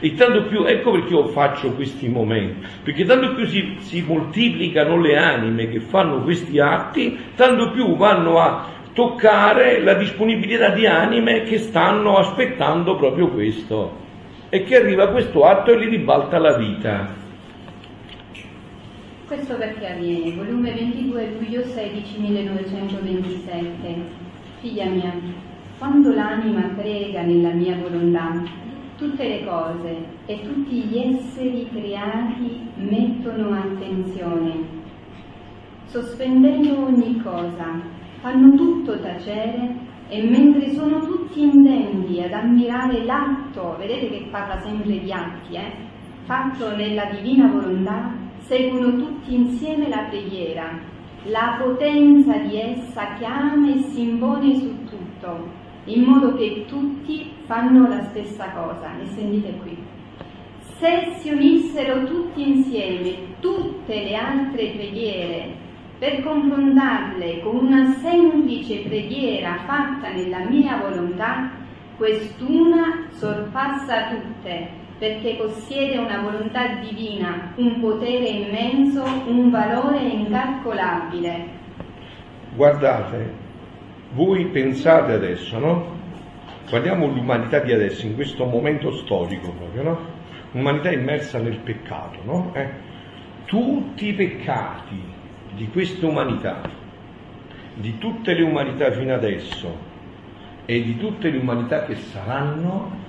[0.00, 5.00] E tanto più, ecco perché io faccio questi momenti, perché tanto più si, si moltiplicano
[5.00, 11.42] le anime che fanno questi atti, tanto più vanno a toccare la disponibilità di anime
[11.42, 14.02] che stanno aspettando proprio questo
[14.48, 17.22] e che arriva questo atto e li ribalta la vita.
[19.26, 20.36] Questo perché avviene?
[20.36, 23.76] Volume 22, luglio 16, 1927.
[24.60, 25.12] Figlia mia,
[25.78, 28.40] quando l'anima prega nella mia volontà,
[28.96, 34.52] tutte le cose e tutti gli esseri creati mettono attenzione,
[35.86, 37.80] sospendendo ogni cosa
[38.20, 39.74] fanno tutto tacere
[40.08, 45.72] e mentre sono tutti intenti ad ammirare l'atto, vedete che parla sempre di atti, eh,
[46.24, 50.78] fatto nella divina volontà, seguono tutti insieme la preghiera,
[51.24, 57.88] la potenza di essa chiama e si impone su tutto, in modo che tutti fanno
[57.88, 58.90] la stessa cosa.
[59.00, 59.76] E sentite qui.
[60.78, 65.62] Se si unissero tutti insieme tutte le altre preghiere
[65.98, 71.50] per confrontarle con una semplice preghiera fatta nella mia volontà,
[71.96, 74.68] quest'una sorpassa tutte,
[74.98, 81.48] perché possiede una volontà divina, un potere immenso, un valore incalcolabile.
[82.56, 83.43] Guardate,
[84.14, 86.02] voi pensate adesso, no?
[86.68, 89.98] Guardiamo l'umanità di adesso, in questo momento storico proprio, no?
[90.52, 92.50] L'umanità immersa nel peccato, no?
[92.54, 92.68] Eh?
[93.44, 95.00] Tutti i peccati
[95.54, 96.62] di questa umanità,
[97.74, 99.92] di tutte le umanità fino adesso
[100.64, 103.02] e di tutte le umanità che saranno,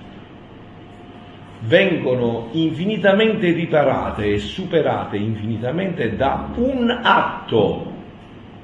[1.61, 7.93] vengono infinitamente riparate e superate infinitamente da un atto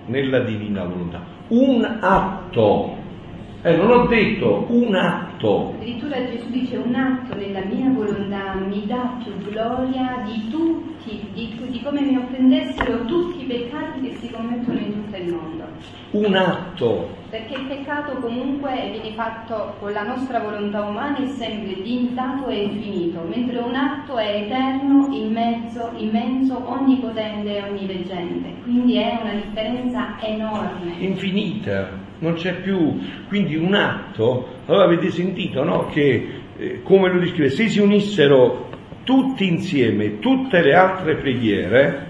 [0.08, 1.40] nella divina volontà.
[1.52, 3.01] Un atto
[3.64, 5.76] eh, non ho detto un atto.
[5.76, 11.56] Addirittura Gesù dice un atto nella mia volontà mi dà più gloria di tutti, di,
[11.70, 15.64] di come mi offendessero tutti i peccati che si commettono in tutto il mondo.
[16.12, 17.20] Un atto.
[17.30, 22.64] Perché il peccato comunque viene fatto con la nostra volontà umana è sempre limitato e
[22.64, 28.54] infinito, mentre un atto è eterno, immenso, immenso, onnipotente e onniveggente.
[28.64, 30.96] Quindi è una differenza enorme.
[30.98, 34.60] Infinita non c'è più quindi un atto.
[34.66, 35.88] Allora avete sentito no?
[35.88, 38.70] che, eh, come lo descrive, se si unissero
[39.04, 42.08] tutti insieme tutte le altre preghiere,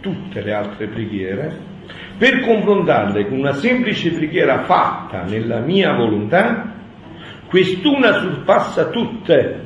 [0.00, 1.70] tutte le altre preghiere,
[2.18, 6.72] per confrontarle con una semplice preghiera fatta nella mia volontà,
[7.46, 9.60] quest'una sorpassa tutte,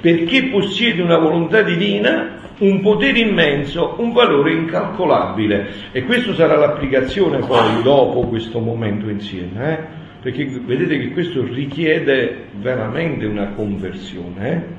[0.00, 5.68] perché possiede una volontà divina un potere immenso, un valore incalcolabile.
[5.92, 9.78] E questa sarà l'applicazione poi dopo questo momento insieme, eh?
[10.22, 14.50] perché vedete che questo richiede veramente una conversione.
[14.50, 14.76] Eh?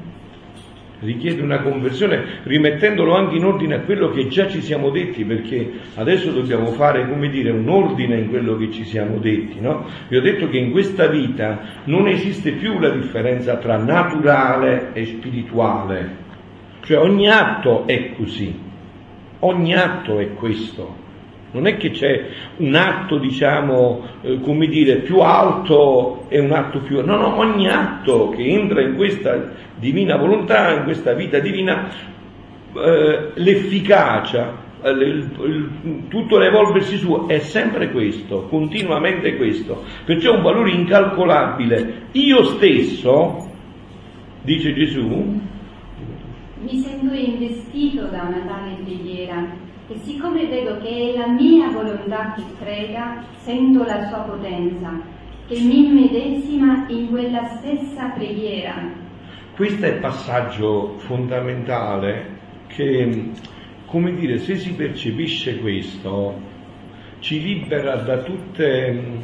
[1.01, 5.71] richiede una conversione rimettendolo anche in ordine a quello che già ci siamo detti, perché
[5.95, 9.85] adesso dobbiamo fare, come dire, un ordine in quello che ci siamo detti, no?
[10.07, 15.05] Vi ho detto che in questa vita non esiste più la differenza tra naturale e
[15.05, 16.27] spirituale,
[16.81, 18.53] cioè ogni atto è così,
[19.39, 21.07] ogni atto è questo.
[21.51, 26.79] Non è che c'è un atto, diciamo, eh, come dire, più alto e un atto
[26.79, 27.03] più...
[27.03, 31.89] No, no, ogni atto che entra in questa divina volontà, in questa vita divina,
[32.75, 39.83] eh, l'efficacia, eh, il, il, tutto l'evolversi suo è sempre questo, continuamente questo.
[40.05, 42.09] Perciò è un valore incalcolabile.
[42.11, 43.49] Io stesso,
[44.43, 45.41] dice Gesù,
[46.61, 49.45] mi sento investito da una tale preghiera
[49.87, 54.91] e siccome vedo che è la mia volontà che prega, sento la sua potenza,
[55.47, 59.07] che mi immedesima in quella stessa preghiera.
[59.55, 63.31] Questo è il passaggio fondamentale che,
[63.85, 66.39] come dire, se si percepisce questo,
[67.19, 69.21] ci libera da tutte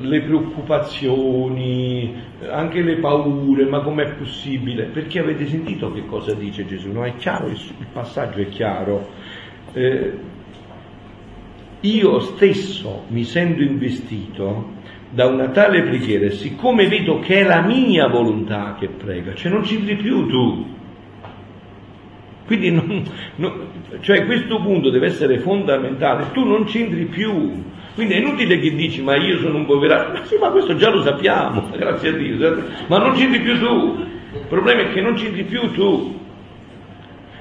[0.00, 2.14] le preoccupazioni,
[2.50, 4.84] anche le paure, ma com'è possibile?
[4.84, 6.90] Perché avete sentito che cosa dice Gesù?
[6.90, 7.58] No, è chiaro, il,
[7.92, 9.08] passaggio è chiaro.
[9.72, 10.12] Eh,
[11.80, 18.08] io stesso mi sento investito da una tale preghiera, siccome vedo che è la mia
[18.08, 20.66] volontà che prega, cioè non c'entri più tu.
[22.46, 23.02] Quindi non,
[23.36, 23.66] non,
[24.00, 27.62] cioè questo punto deve essere fondamentale, tu non c'entri più,
[27.94, 30.90] quindi è inutile che dici ma io sono un poverato, ma sì, ma questo già
[30.90, 35.14] lo sappiamo, grazie a Dio, ma non c'entri più tu, il problema è che non
[35.14, 36.20] c'entri più tu.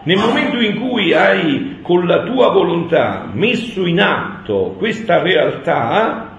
[0.03, 6.37] Nel momento in cui hai con la tua volontà messo in atto questa realtà,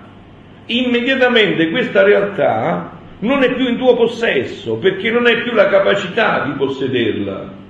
[0.66, 6.44] immediatamente questa realtà non è più in tuo possesso, perché non hai più la capacità
[6.44, 7.61] di possederla.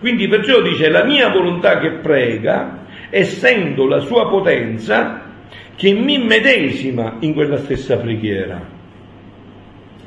[0.00, 5.27] Quindi perciò dice la mia volontà che prega, essendo la sua potenza,
[5.78, 8.60] che mi medesima in quella stessa preghiera.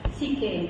[0.10, 0.68] Sicché,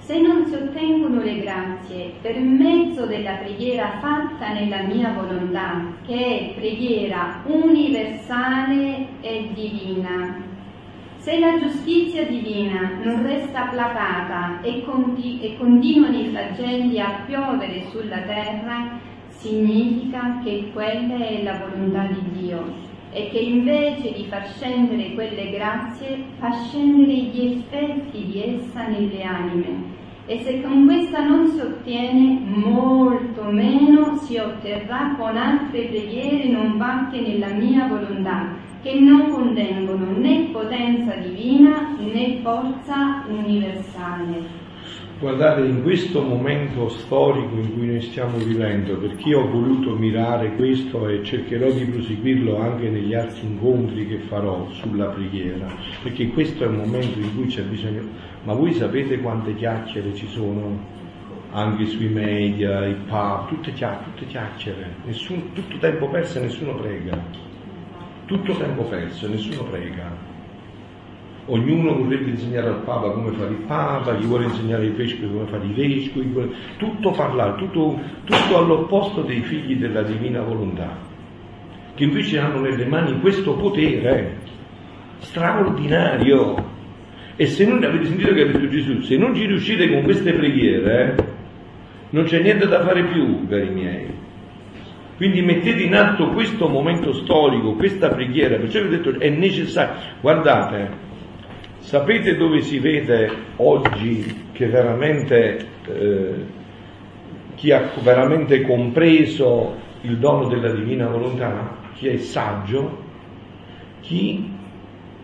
[0.00, 6.14] se non si ottengono le grazie per mezzo della preghiera fatta nella mia volontà, che
[6.14, 10.42] è preghiera universale e divina,
[11.16, 17.84] se la giustizia divina non resta placata e, conti- e continuano i flagelli a piovere
[17.90, 24.46] sulla terra, significa che quella è la volontà di Dio e che invece di far
[24.48, 31.24] scendere quelle grazie fa scendere gli effetti di essa nelle anime e se con questa
[31.24, 38.56] non si ottiene molto meno si otterrà con altre preghiere non fatte nella mia volontà
[38.82, 44.63] che non contengono né potenza divina né forza universale.
[45.24, 50.54] Guardate, in questo momento storico in cui noi stiamo vivendo, perché io ho voluto mirare
[50.54, 55.66] questo e cercherò di proseguirlo anche negli altri incontri che farò sulla preghiera,
[56.02, 58.02] perché questo è il momento in cui c'è bisogno
[58.42, 60.78] Ma voi sapete quante chiacchiere ci sono
[61.52, 66.74] anche sui media, i pub, tutte, chiacchiere, tutte chiacchiere, nessun, tutto tempo perso e nessuno
[66.74, 67.18] prega.
[68.26, 70.23] Tutto tempo perso e nessuno prega.
[71.46, 75.46] Ognuno vorrebbe insegnare al Papa come fare il Papa, gli vuole insegnare ai vescovi come
[75.46, 76.48] fare i vescovi, vuole...
[76.78, 80.96] tutto parlare, tutto, tutto all'opposto dei figli della divina volontà,
[81.94, 84.38] che invece hanno nelle mani questo potere
[85.18, 86.72] straordinario.
[87.36, 90.32] E se non avete sentito che ha detto Gesù, se non ci riuscite con queste
[90.32, 91.16] preghiere,
[92.10, 94.06] non c'è niente da fare più, cari miei.
[95.16, 99.94] Quindi mettete in atto questo momento storico, questa preghiera, perciò vi ho detto è necessario.
[100.20, 101.12] Guardate,
[101.84, 106.34] sapete dove si vede oggi che veramente eh,
[107.56, 113.02] chi ha veramente compreso il dono della divina volontà, chi è saggio,
[114.00, 114.50] chi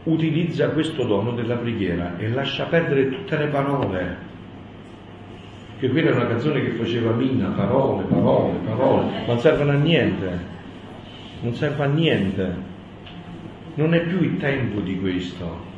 [0.05, 4.29] utilizza questo dono della preghiera e lascia perdere tutte le parole.
[5.79, 10.39] Che quella è una canzone che faceva Mina, parole, parole, parole, non servono a niente,
[11.41, 12.55] non serve a niente,
[13.77, 15.70] non è più il tempo di questo,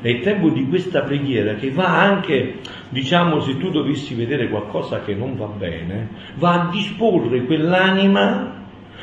[0.00, 5.00] è il tempo di questa preghiera che va anche, diciamo, se tu dovessi vedere qualcosa
[5.00, 8.56] che non va bene, va a disporre quell'anima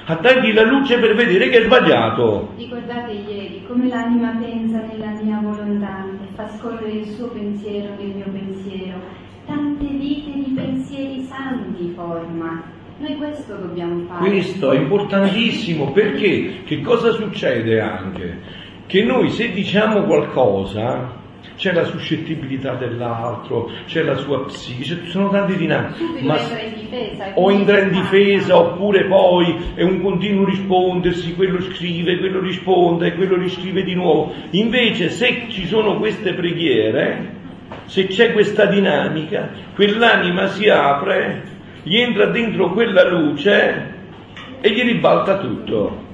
[0.08, 2.54] a dargli la luce per vedere che è sbagliato.
[2.58, 8.16] Ricordate ieri come l'anima pensa nella mia volontà e fa scorrere il suo pensiero nel
[8.16, 9.00] mio pensiero
[9.46, 12.64] tante vite di pensieri santi forma.
[12.98, 14.30] Noi questo dobbiamo fare.
[14.30, 18.64] Questo è importantissimo perché che cosa succede anche?
[18.88, 21.24] Che noi se diciamo qualcosa
[21.56, 26.22] c'è la suscettibilità dell'altro, c'è la sua psiche, ci sono tante dinamiche.
[26.22, 32.18] Ma in difesa, o entra in difesa oppure poi è un continuo rispondersi, quello scrive,
[32.18, 34.34] quello risponde, quello riscrive di nuovo.
[34.52, 37.34] Invece se ci sono queste preghiere,
[37.86, 41.44] se c'è questa dinamica, quell'anima si apre,
[41.84, 43.94] gli entra dentro quella luce
[44.62, 46.05] e gli ribalta tutto.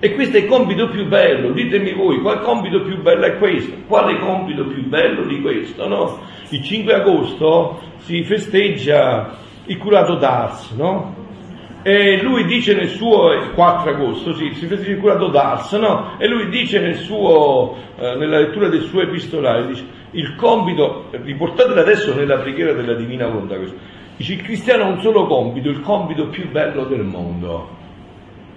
[0.00, 3.74] E questo è il compito più bello, ditemi voi, qual compito più bello è questo?
[3.88, 6.20] Quale compito più bello di questo, no?
[6.50, 9.36] Il 5 agosto si festeggia
[9.66, 11.16] il curato d'Ars, no?
[11.82, 16.12] E lui dice nel suo, 4 agosto, sì, si festeggia il curato d'Ars, no?
[16.18, 21.80] E lui dice nel suo, eh, nella lettura del suo epistolare, dice, il compito, riportatelo
[21.80, 23.76] adesso nella preghiera della Divina Volontà, questo.
[24.16, 27.68] dice il cristiano ha un solo compito, il compito più bello del mondo.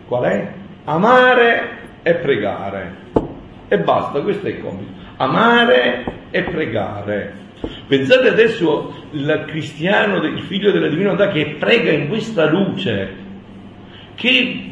[0.08, 0.60] Qual è?
[0.86, 1.70] Amare
[2.04, 2.96] e pregare.
[3.68, 4.92] E basta, questo è il compito.
[5.18, 7.40] Amare e pregare.
[7.88, 13.16] Pensate adesso al cristiano, il figlio della Divina Volontà che prega in questa luce,
[14.16, 14.72] che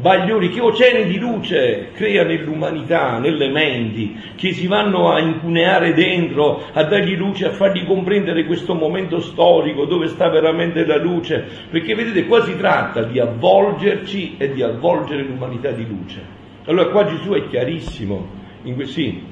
[0.00, 6.64] bagliori, che oceani di luce crea nell'umanità, nelle menti, che si vanno a incuneare dentro,
[6.72, 11.94] a dargli luce, a fargli comprendere questo momento storico dove sta veramente la luce, perché
[11.94, 16.36] vedete qua si tratta di avvolgerci e di avvolgere l'umanità di luce.
[16.66, 18.28] Allora qua Gesù è chiarissimo,
[18.62, 19.24] in que- sì.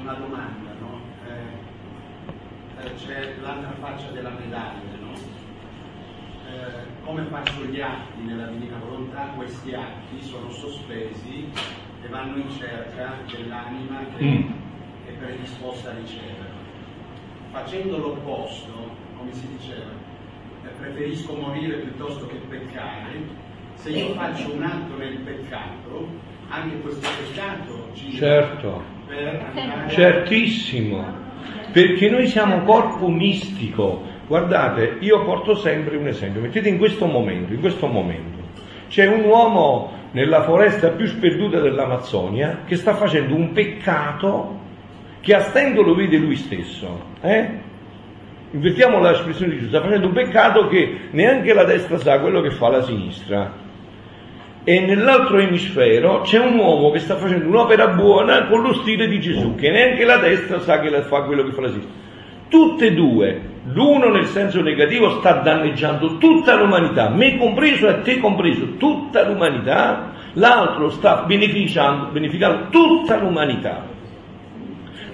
[0.00, 1.00] Una domanda, no?
[1.26, 4.92] Eh, eh c'è l'altra faccia della medaglia
[6.52, 11.48] eh, come faccio gli atti nella Divina Volontà, questi atti sono sospesi
[12.02, 14.50] e vanno in cerca dell'anima che mm.
[15.06, 16.60] è predisposta a ricevere.
[17.50, 19.90] Facendo l'opposto, come si diceva,
[20.64, 26.08] eh, preferisco morire piuttosto che peccare, se io faccio un atto nel peccato,
[26.48, 28.82] anche questo peccato ci certo.
[29.06, 31.20] per andare certissimo
[31.72, 37.04] perché noi siamo un corpo mistico Guardate, io porto sempre un esempio, mettete in questo
[37.04, 38.38] momento, in questo momento,
[38.88, 44.58] c'è un uomo nella foresta più sperduta dell'Amazzonia che sta facendo un peccato
[45.20, 46.98] che a stento lo vede lui stesso.
[47.20, 47.46] Eh?
[48.52, 52.52] Invertiamo l'espressione di Gesù, sta facendo un peccato che neanche la destra sa quello che
[52.52, 53.52] fa la sinistra.
[54.64, 59.20] E nell'altro emisfero c'è un uomo che sta facendo un'opera buona con lo stile di
[59.20, 62.00] Gesù, che neanche la destra sa che fa quello che fa la sinistra.
[62.52, 68.18] Tutte e due L'uno nel senso negativo sta danneggiando tutta l'umanità, me compreso e te
[68.18, 73.86] compreso, tutta l'umanità, l'altro sta beneficiando, beneficiando tutta l'umanità.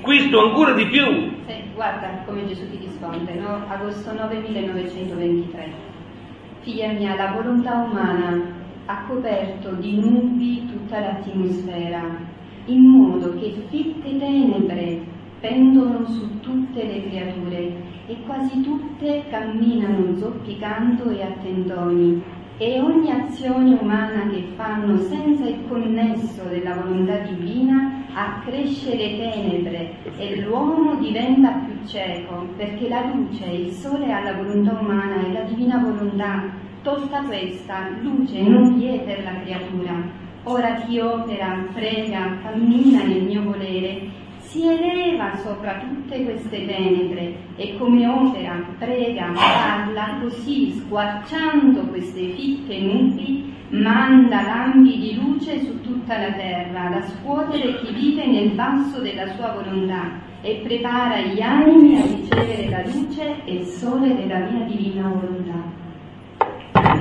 [0.00, 1.04] Questo ancora di più.
[1.46, 3.64] Sì, guarda come Gesù ti risponde, no?
[3.68, 5.72] agosto 9 1923.
[6.62, 8.40] Figlia mia, la volontà umana
[8.86, 12.00] ha coperto di nubi tutta l'atmosfera,
[12.64, 15.07] in modo che fitte tenebre
[15.40, 17.72] pendono su tutte le creature
[18.06, 22.22] e quasi tutte camminano zoppicando e a tendoni
[22.60, 29.94] e ogni azione umana che fanno senza il connesso della volontà divina accresce le tenebre
[30.16, 35.32] e l'uomo diventa più cieco, perché la luce, il sole ha la volontà umana e
[35.32, 36.66] la divina volontà.
[36.82, 40.26] Tolta questa, luce non vi è per la creatura.
[40.44, 44.17] Ora ti opera, prega, cammina nel mio volere
[44.48, 52.78] si eleva sopra tutte queste tenebre e come opera, prega, parla, così squarciando queste fitte
[52.80, 59.00] nubi, manda lampi di luce su tutta la terra, da scuotere chi vive nel basso
[59.00, 64.38] della sua volontà e prepara gli animi a ricevere la luce e il sole della
[64.38, 65.62] mia divina volontà.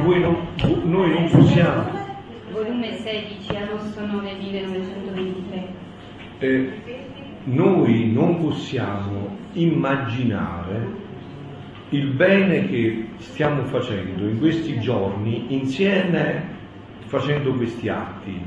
[0.03, 0.35] Voi non,
[0.83, 2.05] noi non possiamo.
[2.51, 5.85] Volume 16, agosto 9 1923.
[6.39, 7.06] Eh,
[7.47, 11.05] noi non possiamo immaginare
[11.89, 16.55] il bene che stiamo facendo in questi giorni insieme
[17.05, 18.41] facendo questi atti.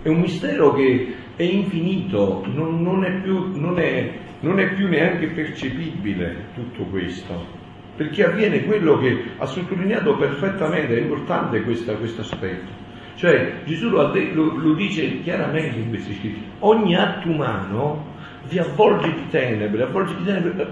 [0.00, 4.88] È un mistero che è infinito, non, non, è, più, non, è, non è più
[4.88, 7.60] neanche percepibile tutto questo
[7.94, 12.81] perché avviene quello che ha sottolineato perfettamente, è importante questo aspetto.
[13.16, 18.10] Cioè Gesù lo, lo, lo dice chiaramente in questi scritti, ogni atto umano
[18.48, 20.66] vi avvolge di tenebre, avvolge di tenebre,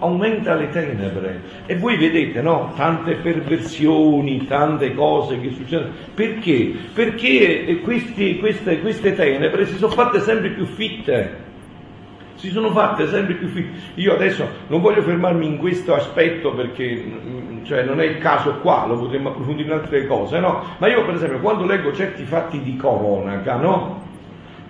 [0.00, 1.40] aumenta le tenebre.
[1.66, 2.72] E voi vedete, no?
[2.76, 5.92] Tante perversioni, tante cose che succedono.
[6.14, 6.74] Perché?
[6.92, 11.44] Perché questi, queste, queste tenebre si sono fatte sempre più fitte
[12.36, 13.78] si sono fatte sempre più fitte.
[13.96, 17.04] Io adesso non voglio fermarmi in questo aspetto perché
[17.64, 20.62] cioè, non è il caso qua, lo potremmo approfondire in altre cose, no?
[20.78, 24.04] Ma io per esempio quando leggo certi fatti di cronaca, no?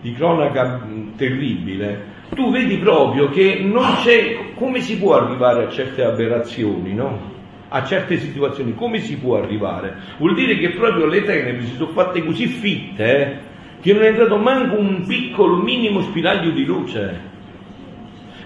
[0.01, 0.87] Di cronaca
[1.17, 7.35] terribile, tu vedi proprio che non c'è, come si può arrivare a certe aberrazioni, no?
[7.69, 9.95] A certe situazioni, come si può arrivare?
[10.19, 13.37] Vuol dire che proprio le tenebre si sono fatte così fitte eh,
[13.81, 17.35] che non è entrato manco un piccolo minimo spiraglio di luce.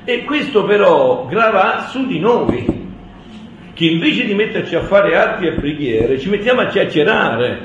[0.05, 2.65] E questo però grava su di noi,
[3.75, 7.63] che invece di metterci a fare arti e preghiere, ci mettiamo a chiacchierare,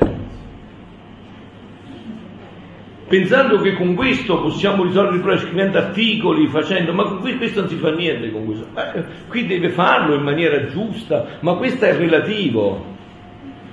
[3.07, 7.69] pensando che con questo possiamo risolvere il problema, scrivendo articoli, facendo, ma con questo non
[7.69, 8.67] si fa niente con questo.
[8.75, 12.93] Eh, qui deve farlo in maniera giusta, ma questo è relativo.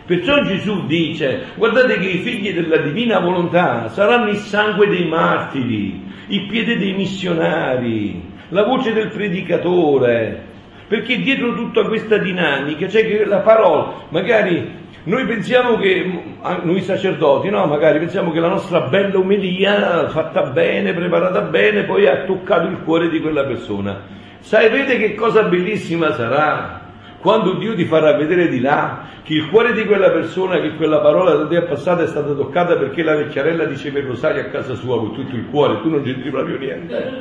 [0.05, 6.03] Perciò Gesù dice, guardate che i figli della divina volontà saranno il sangue dei martiri,
[6.29, 10.41] il piede dei missionari, la voce del predicatore,
[10.87, 16.23] perché dietro tutta questa dinamica c'è che la parola, magari noi pensiamo che,
[16.63, 22.07] noi sacerdoti, no, magari pensiamo che la nostra bella omelia, fatta bene, preparata bene, poi
[22.07, 24.01] ha toccato il cuore di quella persona.
[24.41, 26.82] Sapete che cosa bellissima sarà?
[27.23, 30.99] Quando Dio ti farà vedere di là che il cuore di quella persona, che quella
[30.99, 34.47] parola da te è passata è stata toccata perché la vecchiarella diceva il rosario a
[34.47, 37.13] casa sua con tutto il cuore, tu non c'entri proprio niente.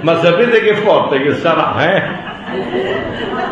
[0.00, 2.02] Ma sapete che forte che sarà, eh?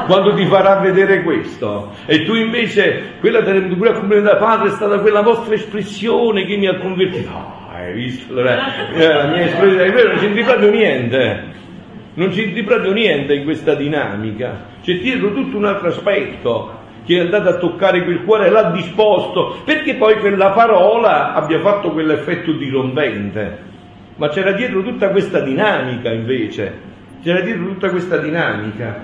[0.06, 1.92] Quando ti farà vedere questo.
[2.06, 6.56] E tu invece, quella tenuta pure a complementare, padre, è stata quella vostra espressione che
[6.56, 7.30] mi ha convertito.
[7.30, 8.36] Oh, hai visto?
[8.36, 11.54] Eh, la mia espressione, è vero, non c'entri proprio niente
[12.16, 17.20] non c'entri proprio niente in questa dinamica, c'è dietro tutto un altro aspetto che è
[17.20, 23.74] andato a toccare quel cuore l'ha disposto, perché poi quella parola abbia fatto quell'effetto dirompente.
[24.16, 26.72] Ma c'era dietro tutta questa dinamica invece,
[27.22, 28.98] c'era dietro tutta questa dinamica.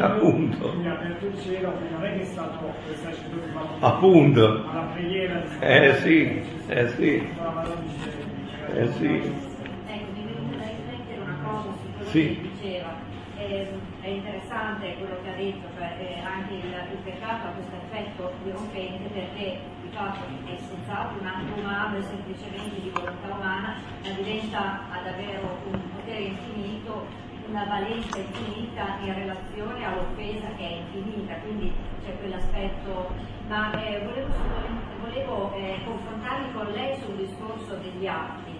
[0.00, 0.74] Appunto.
[3.80, 4.64] Appunto.
[5.60, 7.28] Eh sì, eh sì.
[8.74, 9.46] Eh sì.
[12.10, 12.40] Sì.
[12.40, 12.94] Diceva,
[13.36, 13.68] eh,
[14.00, 18.32] è interessante quello che ha detto, cioè eh, anche il, il, peccato ha questo effetto
[18.42, 24.10] dirompente perché di fatto è senz'altro un atto umano e semplicemente di volontà umana, ma
[24.16, 27.06] diventa ad avere un potere infinito,
[27.48, 31.72] una valenza infinita in relazione all'offesa che è infinita, quindi
[32.04, 33.10] c'è quell'aspetto.
[33.48, 34.34] Ma eh, volevo,
[35.00, 38.52] volevo eh, confrontarmi con lei sul discorso degli atti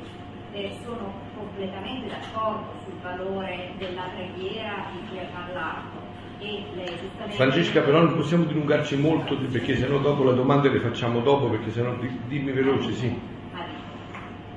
[0.53, 6.07] eh, sono completamente d'accordo sul valore della preghiera di cui ha parlato.
[6.39, 7.35] Giustamente...
[7.35, 11.73] Francesca però non possiamo dilungarci molto perché sennò dopo le domande le facciamo dopo perché
[11.73, 13.21] sennò dimmi veloce sì.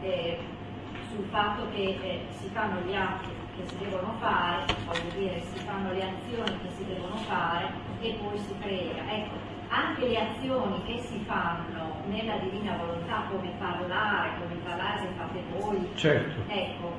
[0.04, 0.38] Eh,
[1.10, 5.60] sul fatto che eh, si fanno gli atti che si devono fare, voglio dire si
[5.60, 9.12] fanno le azioni che si devono fare e poi si prega.
[9.12, 9.36] Ecco,
[9.70, 15.44] anche le azioni che si fanno nella divina volontà, come parlare, come parlare se fate
[15.58, 16.42] voi, certo.
[16.48, 16.92] ecco,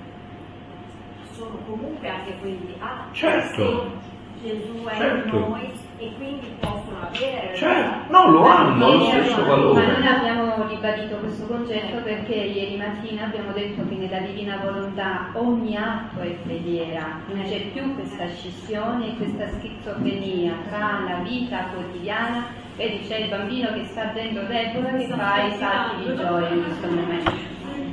[1.32, 4.10] sono comunque anche quegli atti certo.
[4.42, 5.36] Gesù è certo.
[5.36, 7.54] in noi e quindi possono avere...
[7.56, 9.86] Cioè, no, lo hanno lo stesso valore.
[9.86, 15.28] Ma noi abbiamo ribadito questo concetto perché ieri mattina abbiamo detto che nella divina volontà
[15.34, 22.46] ogni atto è preghiera, non c'è più questa scissione, questa schizofrenia tra la vita quotidiana,
[22.76, 26.64] vedi c'è il bambino che sta dentro Deborah che fa i salti di gioia in
[26.64, 27.32] questo momento.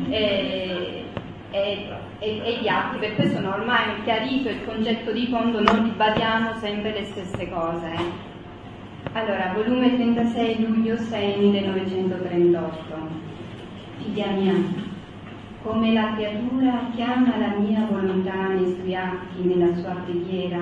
[0.10, 1.06] E,
[1.52, 1.88] e,
[2.20, 6.54] e, e, gli atti, per questo sono ormai chiarito il concetto di fondo, non ribadiamo
[6.60, 8.28] sempre le stesse cose.
[9.14, 13.28] Allora, volume 36, luglio 6 1938.
[13.98, 14.54] Figlia mia,
[15.64, 20.60] come la creatura chiama la mia volontà nei suoi atti, nella sua preghiera,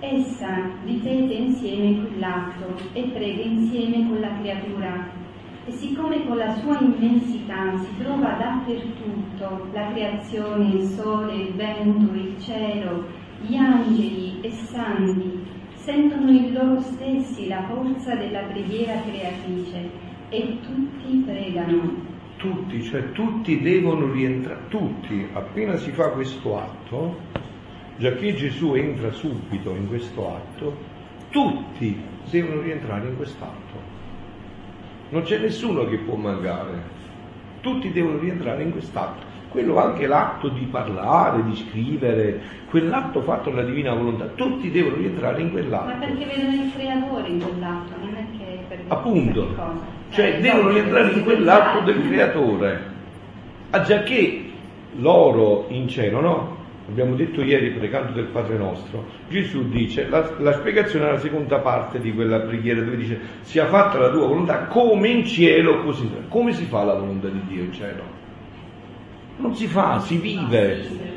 [0.00, 5.22] essa ripete insieme quell'atto e prega insieme con la creatura
[5.66, 12.12] e siccome con la sua immensità si trova dappertutto la creazione, il sole, il vento,
[12.12, 13.04] il cielo,
[13.40, 15.42] gli angeli e santi,
[15.76, 19.90] sentono in loro stessi la forza della preghiera creatrice
[20.28, 22.12] e tutti pregano.
[22.36, 27.16] Tutti, cioè tutti devono rientrare, tutti, appena si fa questo atto,
[27.96, 30.76] già che Gesù entra subito in questo atto,
[31.30, 31.96] tutti
[32.28, 33.93] devono rientrare in quest'atto
[35.14, 36.72] non c'è nessuno che può mancare,
[37.60, 39.32] tutti devono rientrare in quest'atto.
[39.48, 45.40] Quello anche l'atto di parlare, di scrivere, quell'atto fatto alla divina volontà, tutti devono rientrare
[45.40, 45.84] in quell'atto.
[45.84, 49.54] Ma perché vedono il creatore in quell'atto, non è che per Appunto,
[50.10, 52.82] cioè, cioè devono rientrare in quell'atto del creatore.
[53.70, 54.50] Ah già che
[54.96, 56.56] loro in cielo, no?
[56.88, 61.58] Abbiamo detto ieri pregando del Padre nostro, Gesù dice, la, la spiegazione è la seconda
[61.58, 66.10] parte di quella preghiera dove dice sia fatta la tua volontà come in cielo così.
[66.28, 68.02] Come si fa la volontà di Dio in cielo?
[69.36, 71.12] Non si fa, si vive.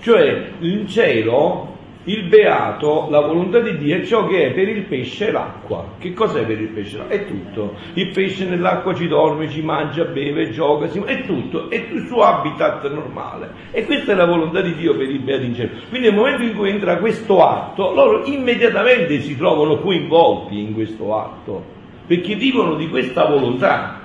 [0.00, 1.71] Cioè in cielo
[2.04, 5.94] il beato, la volontà di Dio è ciò che è per il pesce l'acqua.
[5.98, 7.06] Che cos'è per il pesce?
[7.06, 7.76] È tutto.
[7.94, 11.00] Il pesce nell'acqua ci dorme, ci mangia, beve, gioca, si...
[11.04, 13.50] è tutto, è il suo habitat normale.
[13.70, 15.70] E questa è la volontà di Dio per il beato in cielo.
[15.90, 21.16] Quindi nel momento in cui entra questo atto, loro immediatamente si trovano coinvolti in questo
[21.16, 21.64] atto,
[22.04, 24.00] perché vivono di questa volontà.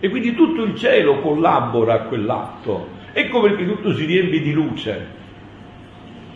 [0.00, 2.96] E quindi tutto il cielo collabora a quell'atto.
[3.12, 5.16] Ecco perché tutto si riempie di luce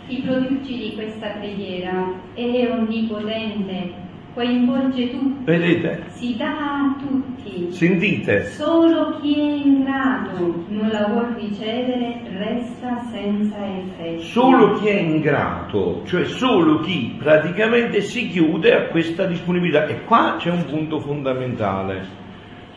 [0.09, 3.93] il prodigi di questa preghiera è onnipotente,
[4.35, 6.05] coinvolge tutti, Vedete?
[6.09, 7.71] si dà a tutti.
[7.71, 8.45] Sentite?
[8.47, 14.23] Solo chi è in grado non la vuol ricevere resta senza effetto.
[14.23, 19.87] Solo chi è in grado, cioè solo chi praticamente si chiude a questa disponibilità.
[19.87, 22.21] E qua c'è un punto fondamentale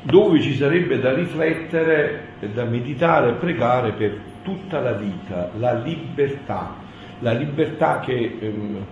[0.04, 6.84] dove ci sarebbe da riflettere, da meditare e pregare per tutta la vita, la libertà
[7.20, 8.38] la libertà che...
[8.40, 8.86] Ehm,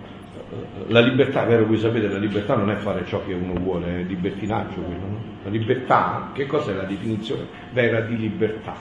[0.88, 4.02] la libertà, vero voi sapete, la libertà non è fare ciò che uno vuole, è
[4.02, 5.18] libertinaggio quello, no?
[5.44, 8.74] La libertà, che cos'è la definizione vera di libertà?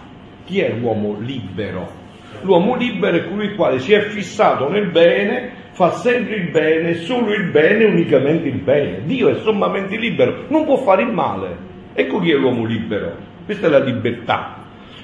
[0.46, 2.02] Chi è l'uomo libero?
[2.42, 6.96] L'uomo libero è colui il quale si è fissato nel bene, fa sempre il bene,
[6.96, 9.04] solo il bene, unicamente il bene.
[9.06, 11.72] Dio è sommamente libero, non può fare il male.
[11.94, 13.16] Ecco chi è l'uomo libero.
[13.46, 14.58] Questa è la libertà.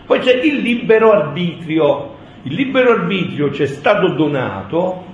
[0.06, 5.06] Poi c'è il libero arbitrio, il libero arbitrio ci è stato donato,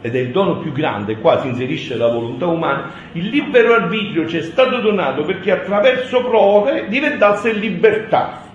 [0.00, 4.26] ed è il dono più grande, qua si inserisce la volontà umana, il libero arbitrio
[4.26, 8.50] ci è stato donato perché attraverso prove diventasse libertà.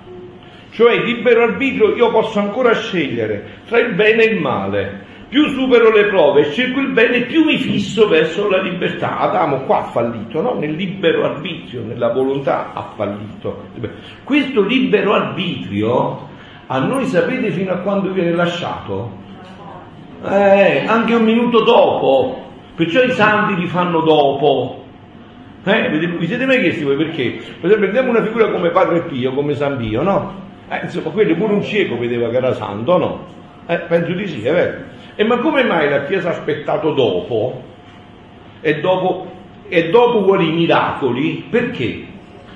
[0.71, 5.05] Cioè il libero arbitrio io posso ancora scegliere tra il bene e il male.
[5.29, 9.17] Più supero le prove e scelgo il bene, più mi fisso verso la libertà.
[9.17, 10.53] Adamo qua ha fallito, no?
[10.53, 13.69] Nel libero arbitrio, nella volontà ha fallito.
[14.23, 16.35] Questo libero arbitrio
[16.67, 19.25] a noi sapete fino a quando viene lasciato?
[20.25, 22.45] Eh, anche un minuto dopo.
[22.75, 24.83] Perciò i santi li fanno dopo.
[25.63, 27.41] Eh, vi siete mai chiesti voi perché?
[27.59, 30.45] Per esempio, prendiamo una figura come Padre Pio, come San Pio, no?
[30.69, 33.25] Eh, insomma, quello pure un cieco vedeva che era santo, no?
[33.65, 34.77] Eh, penso di sì, è vero.
[35.15, 37.61] E ma come mai la Chiesa ha aspettato dopo?
[38.61, 39.31] E dopo,
[39.67, 41.45] e dopo vuole i miracoli?
[41.49, 42.05] Perché?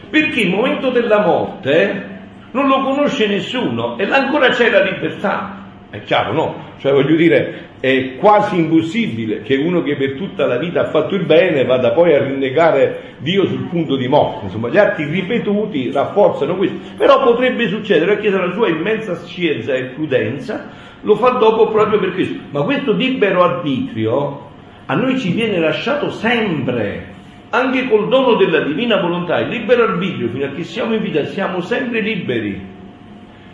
[0.10, 2.11] Perché il momento della morte
[2.52, 5.60] non lo conosce nessuno e ancora c'è la libertà.
[5.90, 6.56] È chiaro, no?
[6.78, 11.16] Cioè voglio dire, è quasi impossibile che uno che per tutta la vita ha fatto
[11.16, 14.46] il bene vada poi a rinnegare Dio sul punto di morte.
[14.46, 16.78] Insomma, gli atti ripetuti rafforzano questo.
[16.98, 20.70] Però potrebbe succedere perché la sua immensa scienza e prudenza
[21.02, 22.40] lo fa dopo proprio per questo.
[22.52, 24.50] Ma questo libero arbitrio
[24.86, 27.11] a noi ci viene lasciato sempre
[27.52, 31.26] anche col dono della divina volontà, il libero arbitrio, fino a che siamo in vita,
[31.26, 32.70] siamo sempre liberi.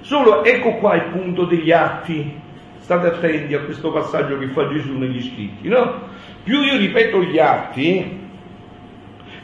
[0.02, 2.46] Solo ecco qua il punto degli atti.
[2.80, 6.08] state attenti a questo passaggio che fa Gesù negli scritti, no?
[6.44, 8.20] Più io ripeto gli atti,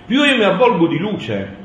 [0.05, 1.55] più io mi avvolgo di luce.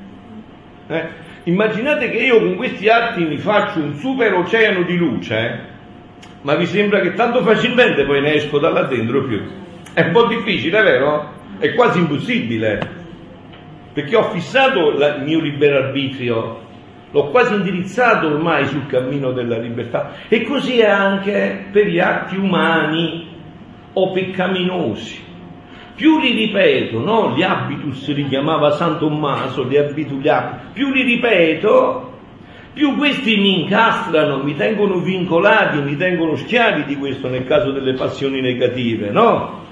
[0.89, 1.09] Eh?
[1.45, 5.66] Immaginate che io con questi atti mi faccio un super oceano di luce,
[6.43, 9.41] ma vi sembra che tanto facilmente poi ne esco da là dentro più?
[9.93, 11.36] È un po' difficile, vero?
[11.59, 12.78] È quasi impossibile,
[13.92, 16.66] perché ho fissato il mio libero arbitrio
[17.11, 22.36] l'ho quasi indirizzato ormai sul cammino della libertà e così è anche per gli atti
[22.36, 23.26] umani
[23.94, 25.26] o peccaminosi.
[25.94, 27.34] Più li ripeto, no?
[27.34, 32.12] Gli habitus li chiamava San Tommaso, li abituliamo, più li ripeto,
[32.72, 37.94] più questi mi incastrano, mi tengono vincolati, mi tengono schiavi di questo nel caso delle
[37.94, 39.66] passioni negative, no?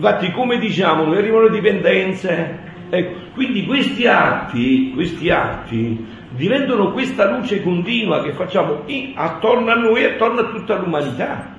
[0.00, 2.58] Infatti, come diciamo, noi arrivano dipendenze.
[2.88, 8.84] Ecco, quindi questi atti, questi atti diventano questa luce continua che facciamo
[9.14, 11.54] attorno a noi e attorno a tutta l'umanità.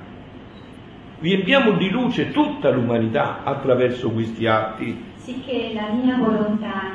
[1.19, 5.03] Riempiamo di luce tutta l'umanità attraverso questi atti.
[5.17, 6.93] Sicché la mia volontà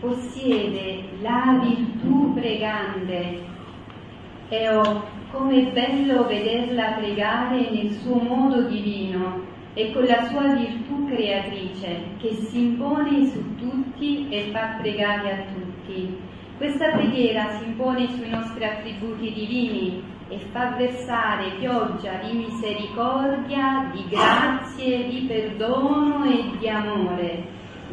[0.00, 3.38] possiede la virtù pregante
[4.48, 11.06] e ho come bello vederla pregare nel suo modo divino e con la sua virtù
[11.06, 18.08] creatrice che si impone su tutti e fa pregare a tutti questa preghiera si impone
[18.12, 26.56] sui nostri attributi divini e fa versare pioggia di misericordia, di grazie, di perdono e
[26.58, 27.44] di amore.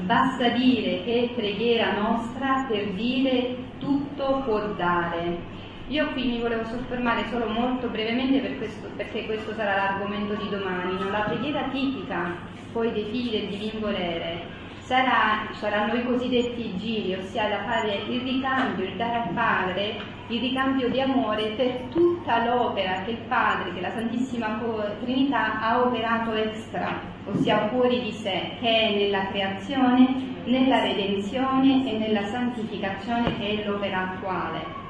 [0.06, 5.53] Basta dire che è preghiera nostra per dire tutto può dare.
[5.94, 10.50] Io qui mi volevo soffermare solo molto brevemente per questo, perché questo sarà l'argomento di
[10.50, 10.98] domani.
[10.98, 11.12] No?
[11.12, 12.36] La preghiera tipica
[12.72, 14.42] poi dei figli del divin volere
[14.80, 20.40] sarà, saranno i cosiddetti giri, ossia da fare il ricambio, il dare al Padre, il
[20.40, 24.60] ricambio di amore per tutta l'opera che il Padre, che la Santissima
[25.00, 30.08] Trinità ha operato extra, ossia fuori di sé, che è nella creazione,
[30.46, 34.83] nella redenzione e nella santificazione che è l'opera attuale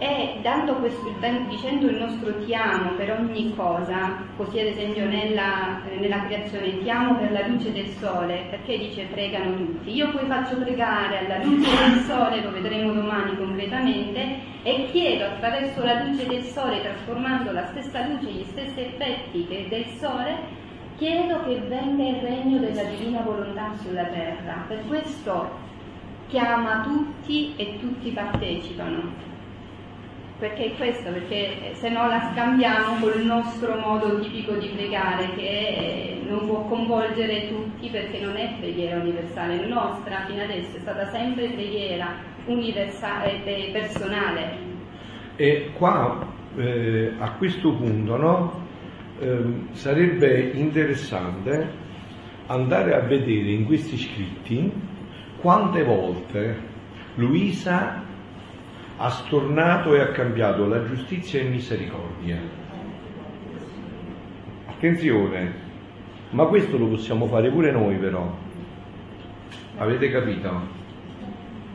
[0.00, 0.40] e
[0.80, 1.12] questo,
[1.48, 6.88] dicendo il nostro ti amo per ogni cosa, così ad esempio nella, nella, creazione ti
[6.88, 11.44] amo per la luce del sole, perché dice pregano tutti, io poi faccio pregare alla
[11.44, 17.52] luce del sole, lo vedremo domani completamente, e chiedo attraverso la luce del sole, trasformando
[17.52, 20.34] la stessa luce, gli stessi effetti del sole,
[20.96, 24.64] chiedo che venga il regno della divina volontà sulla terra.
[24.66, 25.68] Per questo
[26.28, 29.28] chiama tutti e tutti partecipano
[30.40, 35.42] perché è questo, perché se no la scambiamo col nostro modo tipico di pregare che
[35.42, 40.80] eh, non può coinvolgere tutti perché non è preghiera universale, la nostra fino adesso è
[40.80, 42.14] stata sempre preghiera
[42.46, 44.58] universale, e eh, personale.
[45.36, 46.26] E qua
[46.56, 48.66] eh, a questo punto no,
[49.20, 51.88] eh, sarebbe interessante
[52.46, 54.72] andare a vedere in questi scritti
[55.38, 56.68] quante volte
[57.16, 58.08] Luisa
[59.02, 62.38] ha stornato e ha cambiato la giustizia in misericordia.
[64.66, 65.54] Attenzione,
[66.30, 68.30] ma questo lo possiamo fare pure noi però.
[69.78, 70.78] Avete capito?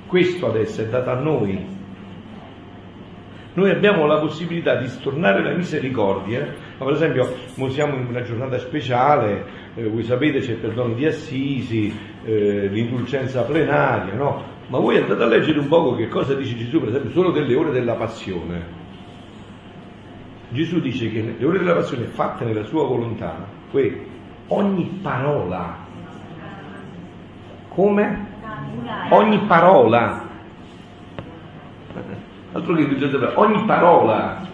[0.05, 1.73] Questo adesso è dato a noi.
[3.53, 6.45] Noi abbiamo la possibilità di stornare la misericordia,
[6.77, 7.35] ma per esempio
[7.69, 11.91] siamo in una giornata speciale, eh, voi sapete c'è il perdono di Assisi,
[12.23, 14.54] eh, l'indulgenza plenaria, no?
[14.67, 17.55] Ma voi andate a leggere un poco che cosa dice Gesù, per esempio, solo delle
[17.55, 18.83] ore della passione.
[20.49, 23.35] Gesù dice che le ore della passione fatte nella sua volontà,
[23.69, 24.07] poi
[24.47, 25.77] ogni parola,
[27.69, 28.33] come?
[29.09, 30.27] Ogni parola,
[32.51, 34.47] altro che ogni parola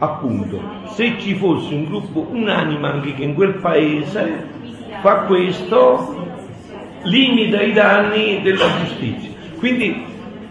[0.00, 4.48] appunto, se ci fosse un gruppo unanime anche che in quel paese
[5.02, 6.28] fa questo,
[7.04, 9.30] limita i danni della giustizia.
[9.58, 10.04] Quindi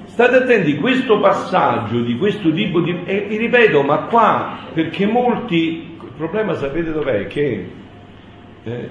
[0.05, 2.95] state attenti, questo passaggio di questo tipo di...
[3.05, 5.87] E vi ripeto, ma qua, perché molti...
[6.01, 7.27] Il problema sapete dov'è?
[7.27, 7.69] Che
[8.63, 8.89] eh,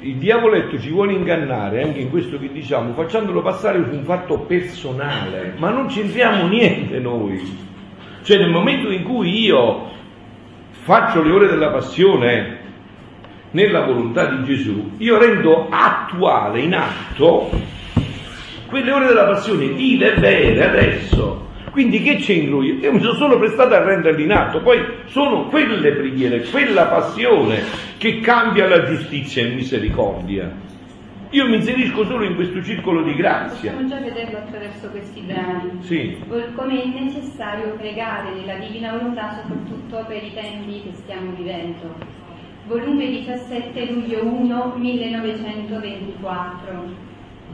[0.00, 4.40] il diavoletto ci vuole ingannare anche in questo che diciamo, facendolo passare su un fatto
[4.40, 7.66] personale, ma non c'entriamo niente noi.
[8.22, 9.90] Cioè nel momento in cui io
[10.70, 12.56] faccio le ore della passione
[13.50, 17.50] nella volontà di Gesù, io rendo attuale, in atto,
[18.66, 21.46] quelle ore della passione vive e vere adesso.
[21.70, 22.74] Quindi che c'entro io?
[22.74, 27.62] Io mi sono solo prestato a renderli in atto, poi sono quelle preghiere, quella passione
[27.98, 30.50] che cambia la giustizia in misericordia.
[31.30, 33.72] Io mi inserisco solo in questo circolo di grazia.
[33.72, 35.72] Possiamo già vederlo attraverso questi brani.
[35.80, 36.16] Sì.
[36.54, 41.94] Come è necessario pregare nella divina volontà, soprattutto per i tempi che stiamo vivendo.
[42.66, 47.06] Volume 17 luglio 1 1924.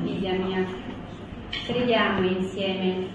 [0.05, 0.65] Figlia mia,
[1.67, 3.09] preghiamo insieme.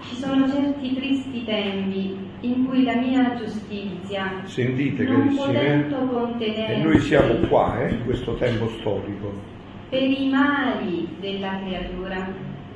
[0.00, 6.82] Ci sono certi tristi tempi in cui la mia giustizia Sentite, non potendo contenersi e
[6.82, 9.53] noi siamo qua, eh, in questo tempo storico.
[9.94, 12.26] Per i mali della creatura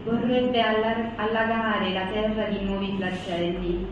[0.04, 3.84] vorrebbe alla- allagare la terra di nuovi flagelli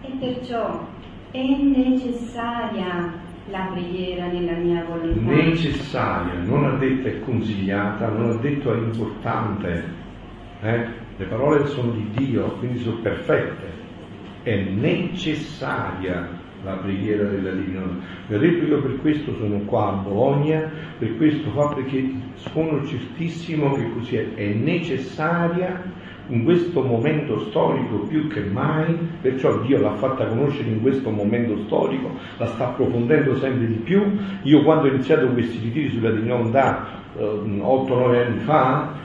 [0.00, 0.84] e perciò
[1.30, 3.12] è necessaria
[3.50, 5.30] la preghiera nella mia volontà.
[5.30, 9.84] necessaria, non ha detto è consigliata, non ha detto è importante.
[10.62, 10.86] eh?
[11.18, 13.70] Le parole sono di Dio, quindi sono perfette.
[14.42, 16.28] È necessaria
[16.64, 17.80] la preghiera della Divina
[18.28, 24.16] io per questo sono qua a Bologna, per questo qua perché sono certissimo che così
[24.16, 25.82] è, è necessaria
[26.32, 31.56] in questo momento storico più che mai, perciò Dio l'ha fatta conoscere in questo momento
[31.66, 34.02] storico, la sta approfondendo sempre di più.
[34.42, 39.00] Io quando ho iniziato questi ritiri sulla Divina Volontà, eh, 8-9 anni fa,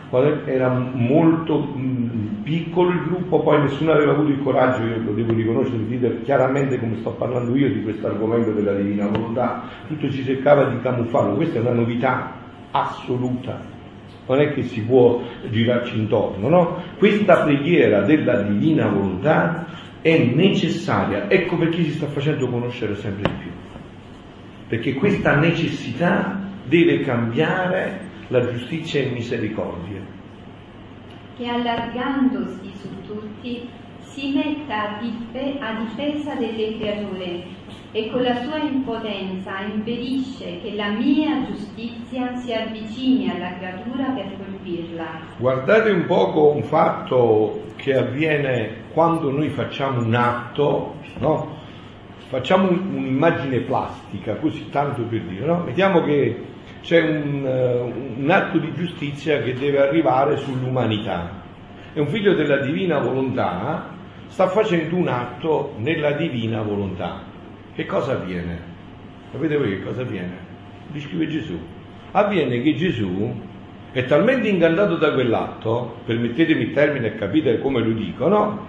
[0.45, 5.33] era molto mh, piccolo il gruppo, poi nessuno aveva avuto il coraggio, io lo devo
[5.33, 10.09] riconoscere, di dire chiaramente come sto parlando io di questo argomento della Divina Volontà, tutto
[10.09, 12.31] ci cercava di camuffarlo, questa è una novità
[12.71, 13.75] assoluta
[14.27, 16.83] non è che si può girarci intorno, no?
[16.97, 19.65] Questa preghiera della divina volontà
[20.01, 23.51] è necessaria, ecco perché si sta facendo conoscere sempre di più,
[24.67, 30.01] perché questa necessità deve cambiare la giustizia e misericordia.
[31.37, 33.69] Che allargandosi su tutti
[33.99, 37.43] si metta a, dif- a difesa delle creature
[37.91, 44.35] e con la sua impotenza impedisce che la mia giustizia si avvicini alla creatura per
[44.37, 45.05] colpirla.
[45.37, 51.55] Guardate un poco un fatto che avviene quando noi facciamo un atto, no?
[52.27, 55.63] Facciamo un- un'immagine plastica, così tanto per dire, no?
[55.65, 56.43] Mettiamo che
[56.81, 61.41] c'è un, eh, un atto di giustizia che deve arrivare sull'umanità
[61.93, 63.95] e un figlio della divina volontà
[64.27, 67.26] sta facendo un atto nella divina volontà.
[67.77, 68.59] Che cosa avviene?
[69.31, 70.35] Sapete voi che cosa avviene?
[70.87, 71.59] Descrive Gesù.
[72.09, 73.31] Avviene che Gesù
[73.91, 78.65] è talmente ingannato da quell'atto, permettetemi il termine e capite come lo dico, no?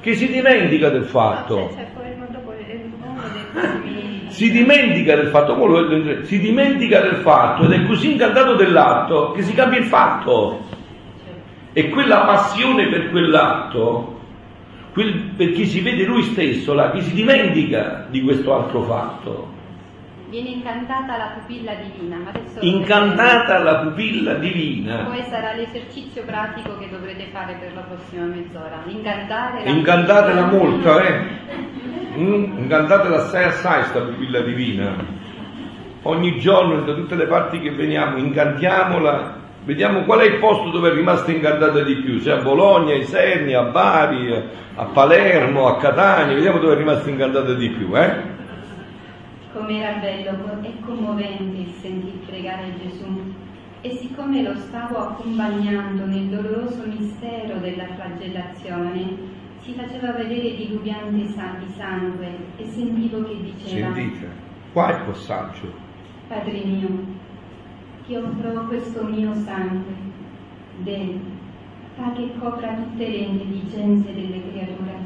[0.00, 1.58] Che si dimentica del fatto.
[1.58, 7.16] No, cioè, poi dopo è uno dei primi- Si dimentica del fatto, si dimentica del
[7.18, 10.58] fatto ed è così incantato dell'atto che si cambia il fatto.
[11.72, 14.17] E quella passione per quell'atto, quel-
[14.92, 19.56] per chi si vede lui stesso là, chi si dimentica di questo altro fatto.
[20.28, 25.04] Viene incantata la pupilla divina, ma adesso Incantata la pupilla divina.
[25.04, 28.82] Poi sarà l'esercizio pratico che dovrete fare per la prossima mezz'ora.
[28.86, 31.20] Incantare la Incantatela molto, eh?
[32.18, 34.96] Mm, incantatela assai assai sta pupilla divina.
[36.02, 39.37] Ogni giorno, da tutte le parti che veniamo, incantiamola,
[39.68, 42.96] vediamo qual è il posto dove è rimasta incantata di più, se a Bologna, a
[42.96, 44.32] Iserni, a Bari,
[44.74, 48.36] a Palermo, a Catania, vediamo dove è rimasta incantata di più, eh?
[49.52, 53.34] Come era bello e commovente il sentir pregare Gesù.
[53.82, 59.16] E siccome lo stavo accompagnando nel doloroso mistero della flagellazione,
[59.60, 61.28] si faceva vedere diluviante di
[61.76, 64.28] sangue e sentivo che diceva, Sentite,
[64.72, 65.72] qua è il passaggio.
[66.26, 66.88] Padre mio,
[68.08, 69.92] ti offro questo mio sangue,
[70.78, 71.20] del,
[71.94, 74.96] fa che copra tutte le intelligenze delle creature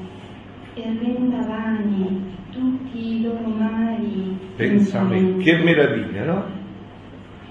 [0.74, 4.38] e renda vani tutti i loro mali.
[4.55, 6.44] Pensamenti, che meraviglia, no?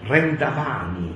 [0.04, 1.14] Renda vani,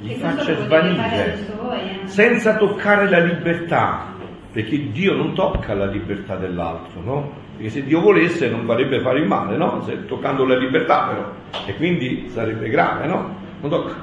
[0.00, 2.06] questo faccia svanire, eh?
[2.06, 4.14] senza toccare la libertà,
[4.50, 7.32] perché Dio non tocca la libertà dell'altro, no?
[7.56, 9.82] Perché se Dio volesse non farebbe fare il male, no?
[9.82, 11.32] Se, toccando la libertà però,
[11.66, 13.42] e quindi sarebbe grave, no?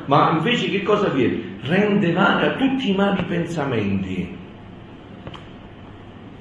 [0.06, 1.58] Ma invece che cosa avviene?
[1.62, 4.38] Rende vani a tutti i mali pensamenti,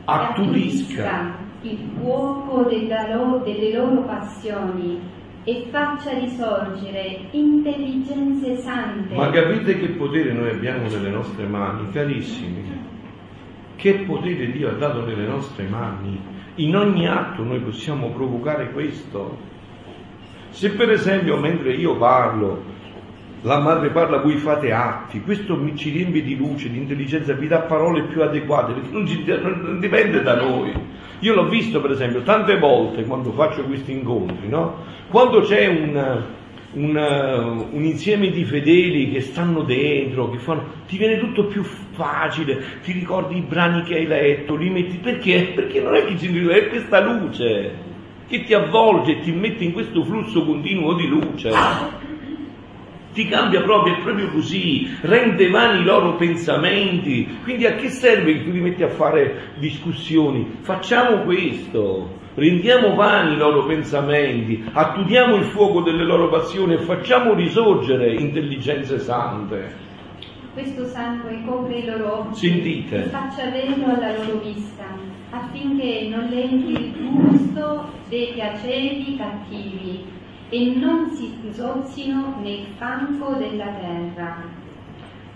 [0.04, 1.36] attudisca.
[1.62, 4.98] il fuoco della lo- delle loro passioni
[5.44, 9.14] e faccia risorgere intelligenze sante.
[9.14, 12.64] Ma capite che potere noi abbiamo nelle nostre mani, carissimi?
[13.76, 16.18] Che potere Dio ha dato nelle nostre mani?
[16.56, 19.36] In ogni atto noi possiamo provocare questo.
[20.50, 22.62] Se per esempio mentre io parlo,
[23.42, 27.46] la madre parla, voi fate atti, questo mi ci riempie di luce, di intelligenza, vi
[27.48, 30.72] dà parole più adeguate, non, ci- non dipende da noi.
[31.20, 34.84] Io l'ho visto per esempio tante volte quando faccio questi incontri, no?
[35.08, 36.22] Quando c'è un,
[36.72, 41.62] un, uh, un, insieme di fedeli che stanno dentro, che fanno, ti viene tutto più
[41.62, 45.52] facile, ti ricordi i brani che hai letto, li metti perché?
[45.54, 47.88] Perché non è che ci è questa luce
[48.28, 51.50] che ti avvolge e ti mette in questo flusso continuo di luce.
[53.12, 57.38] Ti cambia proprio, è proprio così, rende vani i loro pensamenti.
[57.42, 60.58] Quindi a che serve che tu ti metti a fare discussioni?
[60.60, 67.34] Facciamo questo, rendiamo vani i loro pensamenti, attudiamo il fuoco delle loro passioni e facciamo
[67.34, 69.88] risorgere intelligenze sante.
[70.52, 72.96] Questo sangue copre i loro occhi Sentite.
[72.96, 74.84] e faccia velo alla loro vista,
[75.30, 80.18] affinché non lenti il gusto dei piaceri cattivi
[80.50, 84.36] e non si zozzino nel fango della terra.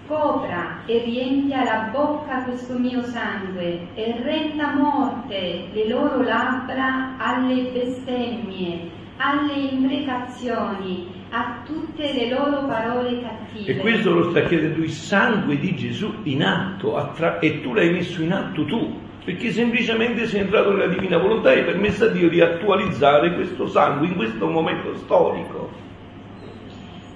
[0.07, 7.71] Copra e riempia la bocca questo mio sangue e renda morte le loro labbra alle
[7.73, 13.73] bestemmie, alle imprecazioni, a tutte le loro parole cattive.
[13.73, 16.97] E questo lo sta chiedendo il sangue di Gesù in atto,
[17.41, 21.61] e tu l'hai messo in atto tu, perché semplicemente sei entrato nella divina volontà e
[21.61, 25.71] hai permesso a Dio di attualizzare questo sangue in questo momento storico.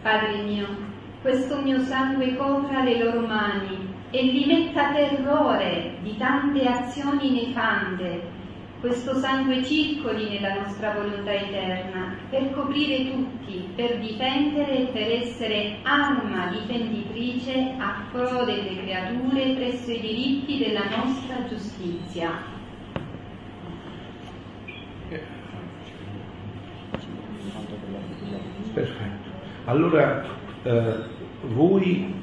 [0.00, 0.66] Padre mio,
[1.20, 8.36] questo mio sangue copra le loro mani e li metta terrore di tante azioni nefande
[8.80, 15.78] questo sangue circoli nella nostra volontà eterna, per coprire tutti, per difendere e per essere
[15.82, 22.56] arma difenditrice a pro delle creature presso i diritti della nostra giustizia.
[28.74, 29.28] Perfetto.
[29.64, 30.24] Allora
[30.62, 30.96] eh,
[31.42, 32.14] voi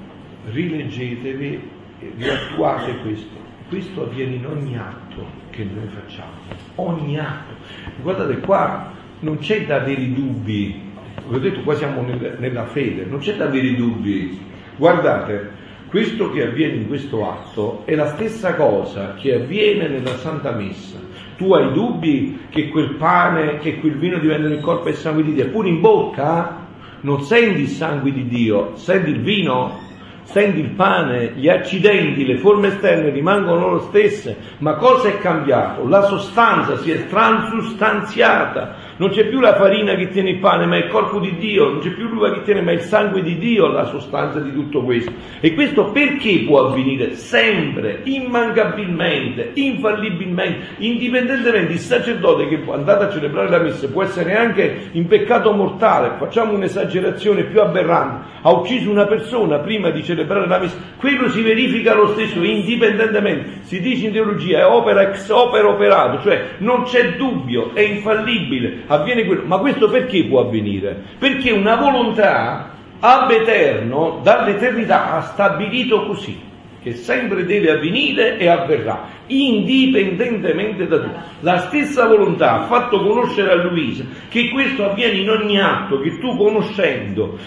[0.45, 3.43] rileggetevi e vi attuate questo.
[3.67, 5.04] Questo avviene in ogni atto
[5.49, 6.31] che noi facciamo,
[6.75, 7.53] ogni atto.
[8.01, 10.81] Guardate qua non c'è da avere dubbi,
[11.27, 14.39] vi ho detto qua siamo nel, nella fede, non c'è da avere dubbi.
[14.77, 20.51] Guardate, questo che avviene in questo atto è la stessa cosa che avviene nella Santa
[20.51, 20.99] Messa.
[21.37, 25.23] Tu hai dubbi che quel pane, che quel vino diventano il corpo e il sangue
[25.23, 26.63] di Dio, eppure in bocca
[27.01, 29.79] non senti il sangue di Dio, senti il vino,
[30.25, 35.87] Senti il pane, gli accidenti, le forme esterne rimangono lo stesse, ma cosa è cambiato?
[35.87, 40.77] La sostanza si è transustanziata, non c'è più la farina che tiene il pane, ma
[40.77, 43.67] il corpo di Dio, non c'è più l'uva che tiene, ma il sangue di Dio
[43.67, 45.11] la sostanza di tutto questo.
[45.41, 47.13] E questo perché può avvenire?
[47.15, 51.73] Sempre, immancabilmente, infallibilmente, indipendentemente.
[51.73, 56.53] Il sacerdote che andate a celebrare la messa può essere anche in peccato mortale, facciamo
[56.53, 61.93] un'esagerazione più aberrante, ha ucciso una persona prima di celebrare la messa, quello si verifica
[61.93, 67.15] lo stesso indipendentemente, si dice in teologia è opera ex opera operato, cioè non c'è
[67.15, 69.43] dubbio, è infallibile, avviene quello.
[69.45, 71.01] Ma questo perché può avvenire?
[71.17, 76.45] Perché una volontà ab eterno dall'eternità ha stabilito così
[76.85, 81.19] che sempre deve avvenire e avverrà, indipendentemente da tutto.
[81.39, 86.19] La stessa volontà ha fatto conoscere a Luisa che questo avviene in ogni atto, che
[86.19, 87.39] tu conoscendo,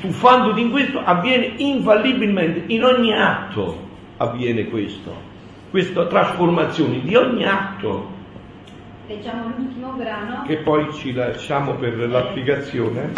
[0.00, 5.14] tuffandoti in questo, avviene infallibilmente, in ogni atto avviene questo,
[5.70, 8.16] questa trasformazione di ogni atto.
[9.08, 10.42] Leggiamo l'ultimo brano.
[10.42, 13.10] Che poi ci lasciamo per l'applicazione.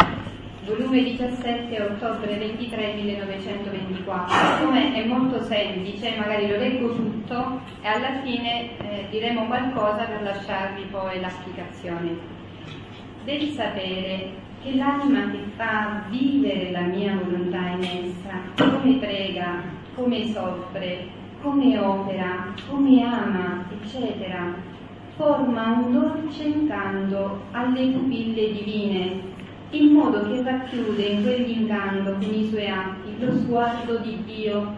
[0.65, 4.33] Volume 17, ottobre 23 1924.
[4.33, 10.21] Siccome è molto semplice, magari lo leggo tutto e alla fine eh, diremo qualcosa per
[10.21, 12.17] lasciarvi poi l'applicazione.
[13.25, 14.29] Devi sapere
[14.63, 19.61] che l'anima che fa vivere la mia volontà in essa, come prega,
[19.93, 24.70] come soffre, come opera, come ama, eccetera,
[25.21, 29.21] forma un dolce incanto alle pupille divine,
[29.69, 34.75] in modo che racchiude in quell'incanto con i suoi atti lo sguardo di Dio,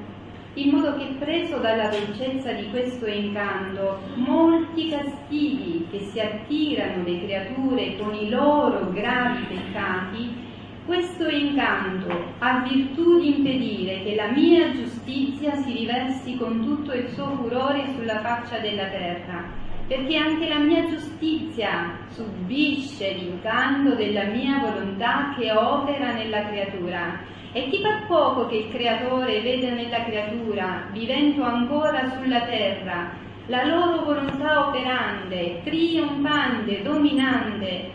[0.55, 7.23] in modo che preso dalla dolcezza di questo incanto, molti castighi che si attirano le
[7.23, 10.41] creature con i loro gravi peccati,
[10.85, 17.07] questo incanto ha virtù di impedire che la mia giustizia si riversi con tutto il
[17.13, 19.62] suo furore sulla faccia della terra
[19.93, 27.19] perché anche la mia giustizia subisce l'incanto della mia volontà che opera nella creatura.
[27.51, 33.11] E ti fa poco che il creatore vede nella creatura, vivendo ancora sulla terra,
[33.45, 37.91] la loro volontà operante, trionfante, dominante,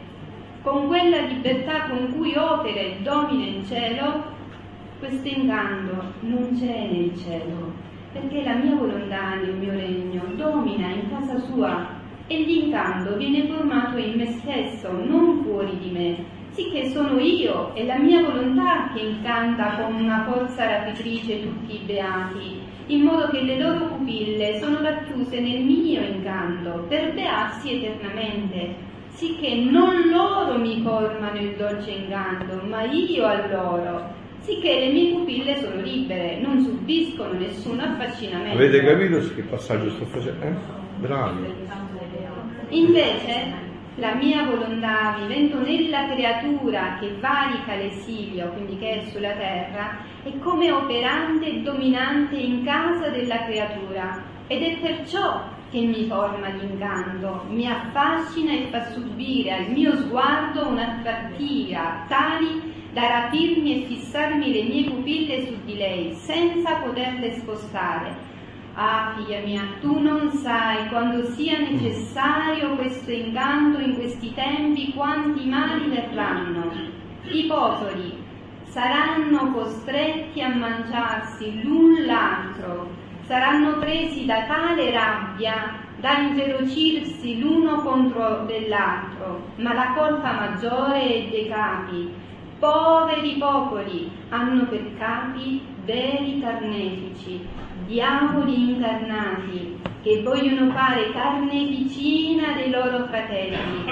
[0.63, 4.23] con quella libertà con cui opera e domina in cielo,
[5.01, 7.78] questo incanto non c'è nel cielo
[8.13, 11.97] perché la mia volontà nel mio regno domina in casa sua
[12.27, 17.85] e l'incanto viene formato in me stesso, non fuori di me, sicché sono io e
[17.85, 23.43] la mia volontà che incanta con una forza rapitrice tutti i beati, in modo che
[23.43, 28.75] le loro pupille sono racchiuse nel mio incanto, per bearsi eternamente,
[29.09, 34.18] sicché non loro mi formano il dolce incanto, ma io a loro,
[34.49, 38.57] sicché le mie pupille sono libere, non subiscono nessun affascinamento.
[38.57, 40.47] Avete capito che passaggio sto facendo?
[40.47, 40.55] Eh?
[41.01, 41.55] Bravi.
[42.71, 49.99] Invece la mia volontà, vivendo nella creatura che varica l'esilio, quindi che è sulla terra,
[50.23, 56.49] è come operante e dominante in casa della creatura ed è perciò che mi forma
[56.49, 64.53] l'incanto, mi affascina e fa subire al mio sguardo un'attrattiva tali da rapirmi e fissarmi
[64.53, 68.29] le mie pupille su di lei senza poterle spostare
[68.81, 75.49] Ah figlia mia, tu non sai quando sia necessario questo incanto in questi tempi quanti
[75.49, 76.71] mali verranno.
[77.25, 78.23] I popoli
[78.69, 82.91] saranno costretti a mangiarsi l'un l'altro,
[83.27, 91.29] saranno presi da tale rabbia da inferocirsi l'uno contro dell'altro, ma la colpa maggiore è
[91.31, 92.15] dei capi.
[92.59, 97.47] Poveri popoli hanno per capi veri carnefici,
[97.87, 103.85] diavoli incarnati che vogliono fare carneficina dei loro fratelli.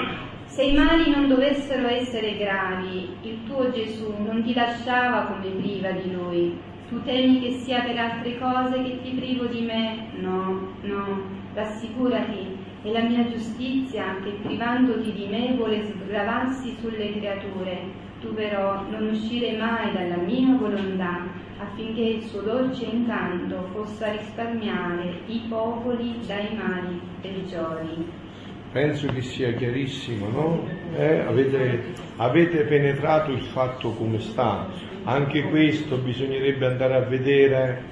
[0.47, 5.91] Se i mali non dovessero essere gravi, il tuo Gesù non ti lasciava come priva
[5.91, 6.59] di lui.
[6.89, 10.07] Tu temi che sia per altre cose che ti privo di me?
[10.19, 11.21] No, no,
[11.53, 18.05] rassicurati, è la mia giustizia che privandoti di me vuole sgravarsi sulle creature.
[18.19, 21.27] Tu però non uscire mai dalla mia volontà
[21.59, 28.25] affinché il suo dolce incanto possa risparmiare i popoli dai mali peggiori.
[28.71, 30.67] Penso che sia chiarissimo, no?
[30.95, 34.67] Eh, avete, avete penetrato il fatto come sta.
[35.03, 37.83] Anche questo bisognerebbe andare a vedere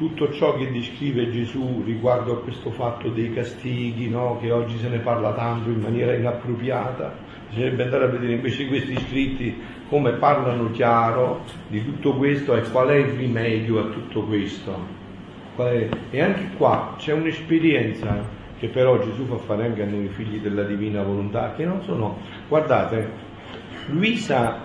[0.00, 4.38] tutto ciò che descrive Gesù riguardo a questo fatto dei castighi, no?
[4.40, 7.14] che oggi se ne parla tanto in maniera inappropriata,
[7.50, 12.88] bisognerebbe andare a vedere invece questi scritti come parlano chiaro di tutto questo e qual
[12.88, 14.98] è il rimedio a tutto questo.
[15.58, 18.24] E anche qua c'è un'esperienza
[18.58, 22.16] che però Gesù fa fare anche a noi figli della divina volontà, che non sono,
[22.48, 23.10] guardate,
[23.88, 24.62] Luisa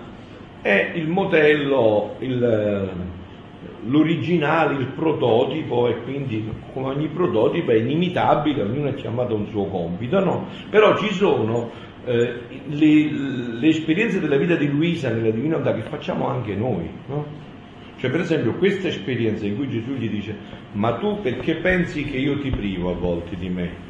[0.62, 2.90] è il modello, il,
[3.86, 9.46] l'originale, il prototipo e quindi come ogni prototipo è inimitabile, ognuno è chiamato a un
[9.48, 10.46] suo compito, no?
[10.70, 11.70] Però ci sono
[12.04, 13.10] eh, le,
[13.58, 17.44] le, esperienze della vita di Luisa nella Divina Volontà che facciamo anche noi, no?
[17.98, 20.36] Cioè per esempio questa esperienza in cui Gesù gli dice
[20.72, 23.85] ma tu perché pensi che io ti privo a volte di me?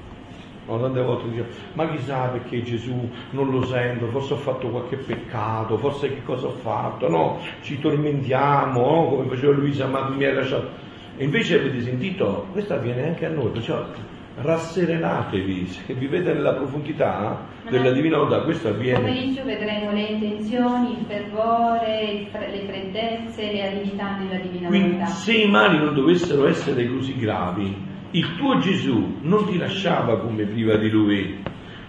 [0.67, 4.97] No, tante volte dice, ma chissà perché Gesù non lo sento, forse ho fatto qualche
[4.97, 7.39] peccato, forse che cosa ho fatto, no?
[7.63, 9.09] Ci tormentiamo, no?
[9.09, 10.69] come faceva Luisa, ma mi hai lasciato.
[11.17, 13.85] E invece avete sentito, questo avviene anche a noi, perciò
[14.39, 18.99] rasserenatevi, se vivete nella profondità della Divina Volontà, questo avviene.
[18.99, 25.07] Pomeriggio vedremo le intenzioni, il fervore, le freddezze, le avidità nella Divina Quindi, Volontà.
[25.07, 30.45] Se i mali non dovessero essere così gravi, il tuo Gesù non ti lasciava come
[30.45, 31.43] priva di lui.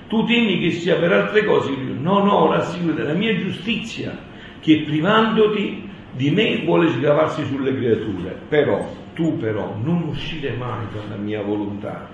[0.08, 4.18] Tu temi che sia per altre cose, no, no, rassicurati, la mia giustizia,
[4.60, 11.22] che privandoti di me vuole sgravarsi sulle creature, però tu però non uscire mai dalla
[11.22, 12.08] mia volontà,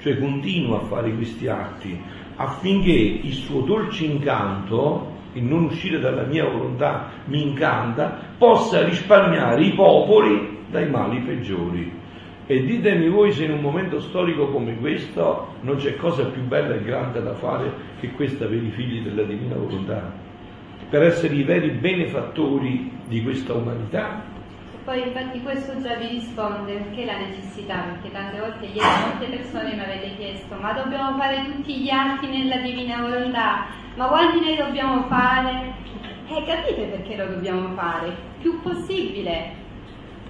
[0.00, 1.98] cioè continua a fare questi atti
[2.40, 9.62] affinché il suo dolce incanto, il non uscire dalla mia volontà mi incanta, possa risparmiare
[9.62, 11.99] i popoli dai mali peggiori.
[12.50, 16.74] E ditemi voi se in un momento storico come questo non c'è cosa più bella
[16.74, 20.10] e grande da fare che questa per i figli della divina volontà,
[20.88, 24.20] per essere i veri benefattori di questa umanità
[24.84, 29.74] poi infatti questo già vi risponde perché la necessità, perché tante volte ieri molte persone
[29.74, 34.56] mi avete chiesto ma dobbiamo fare tutti gli atti nella divina volontà, ma quanti ne
[34.56, 35.74] dobbiamo fare?
[36.26, 38.16] Eh capite perché lo dobbiamo fare?
[38.40, 39.59] Più possibile,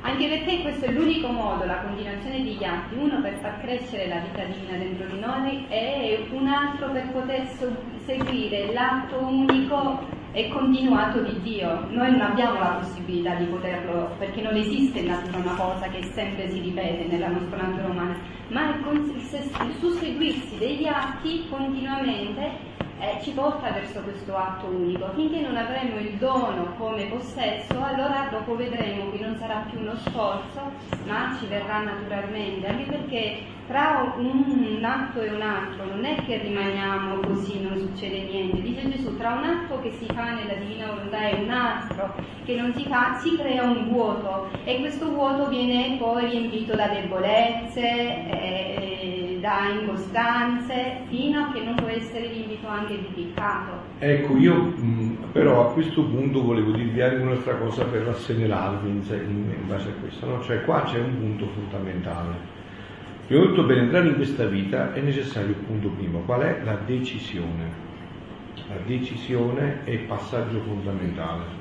[0.02, 4.20] anche perché questo è l'unico modo, la continuazione degli atti, uno per far crescere la
[4.20, 7.46] vita divina dentro di noi e un altro per poter
[8.06, 11.86] seguire l'atto unico e continuato di Dio.
[11.90, 16.02] Noi non abbiamo la possibilità di poterlo, perché non esiste in natura una cosa che
[16.04, 18.16] sempre si ripete nella nostra natura umana,
[18.48, 25.10] ma il susseguirsi degli atti continuamente eh, ci porta verso questo atto unico.
[25.14, 29.96] Finché non avremo il dono come possesso, allora dopo vedremo che non sarà più uno
[29.96, 30.70] sforzo,
[31.06, 36.38] ma ci verrà naturalmente, anche perché tra un atto e un altro non è che
[36.38, 38.60] rimaniamo così, non succede niente.
[38.60, 42.14] Dice Gesù, tra un atto che si fa nella divina volontà e un altro
[42.44, 46.88] che non si fa, si crea un vuoto e questo vuoto viene poi riempito da
[46.88, 47.80] debolezze.
[47.80, 53.88] Eh, da incostanze fino a che non può essere riempito anche di peccato.
[53.98, 59.02] Ecco, io mh, però a questo punto volevo dirvi anche un'altra cosa per rassegnarvi in,
[59.08, 60.42] in, base a questo, no?
[60.42, 62.58] cioè qua c'è un punto fondamentale.
[63.26, 66.60] Prima di tutto per entrare in questa vita è necessario il punto primo, qual è?
[66.64, 67.88] La decisione.
[68.68, 71.58] La decisione è il passaggio fondamentale.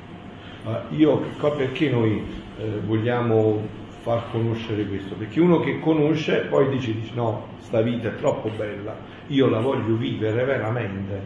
[0.63, 1.19] Uh, io
[1.55, 2.23] perché noi
[2.57, 3.67] eh, vogliamo
[4.09, 8.49] far conoscere questo, perché uno che conosce poi dice, dice no, sta vita è troppo
[8.49, 8.95] bella,
[9.27, 11.21] io la voglio vivere veramente,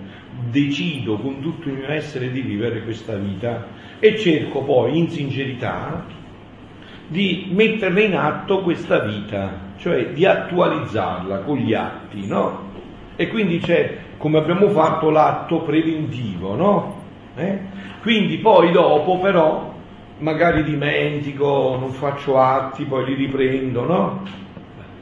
[0.49, 3.67] decido con tutto il mio essere di vivere questa vita
[3.99, 6.05] e cerco poi in sincerità
[7.07, 12.71] di metterla in atto questa vita, cioè di attualizzarla con gli atti, no?
[13.15, 17.01] E quindi c'è, come abbiamo fatto, l'atto preventivo, no?
[17.35, 17.59] Eh?
[18.01, 19.72] Quindi poi dopo però
[20.19, 24.23] magari dimentico, non faccio atti, poi li riprendo, no?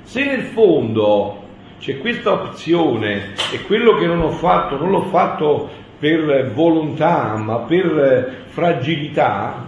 [0.04, 1.40] Se nel fondo
[1.80, 5.70] c'è questa opzione e quello che non ho fatto non l'ho fatto
[6.00, 9.68] per volontà, ma per fragilità,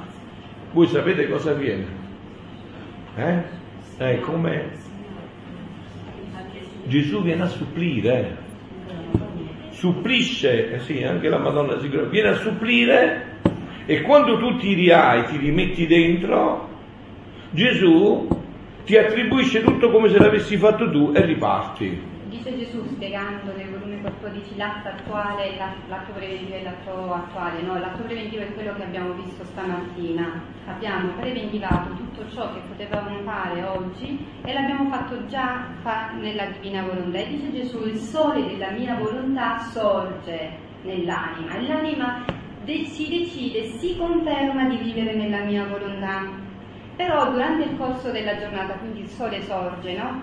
[0.71, 1.85] voi sapete cosa avviene?
[3.15, 3.43] Eh?
[3.97, 4.71] È come
[6.85, 8.37] Gesù viene a supplire,
[9.69, 13.32] supplisce, eh sì, anche la Madonna sicuramente, viene a supplire
[13.85, 16.69] e quando tu ti riai, ti rimetti dentro,
[17.51, 18.27] Gesù
[18.85, 22.11] ti attribuisce tutto come se l'avessi fatto tu e riparti.
[22.27, 25.55] Dice Gesù spiegando nel volume 14 l'atto attuale,
[25.87, 27.61] l'atto preventivo e l'atto attuale.
[27.61, 30.41] No, l'atto preventivo è quello che abbiamo visto stamattina.
[30.65, 36.81] Abbiamo preventivato tutto ciò che potevamo fare oggi e l'abbiamo fatto già fa nella divina
[36.81, 37.19] volontà.
[37.19, 42.25] E dice Gesù, il sole della mia volontà sorge nell'anima e l'anima
[42.65, 46.29] si decide, si conferma di vivere nella mia volontà.
[46.95, 50.21] Però durante il corso della giornata, quindi il sole sorge, no?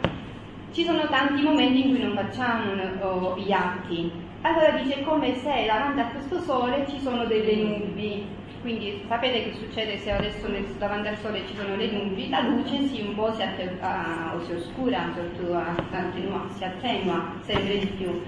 [0.72, 4.10] Ci sono tanti momenti in cui non facciamo gli atti.
[4.42, 8.24] Allora dice come se davanti a questo sole ci sono delle nubi.
[8.60, 10.46] Quindi sapete che succede se adesso
[10.78, 14.44] davanti al sole ci sono le nubi, la luce si un po' si, attenua, o
[14.44, 18.22] si oscura, si attenua sempre di più.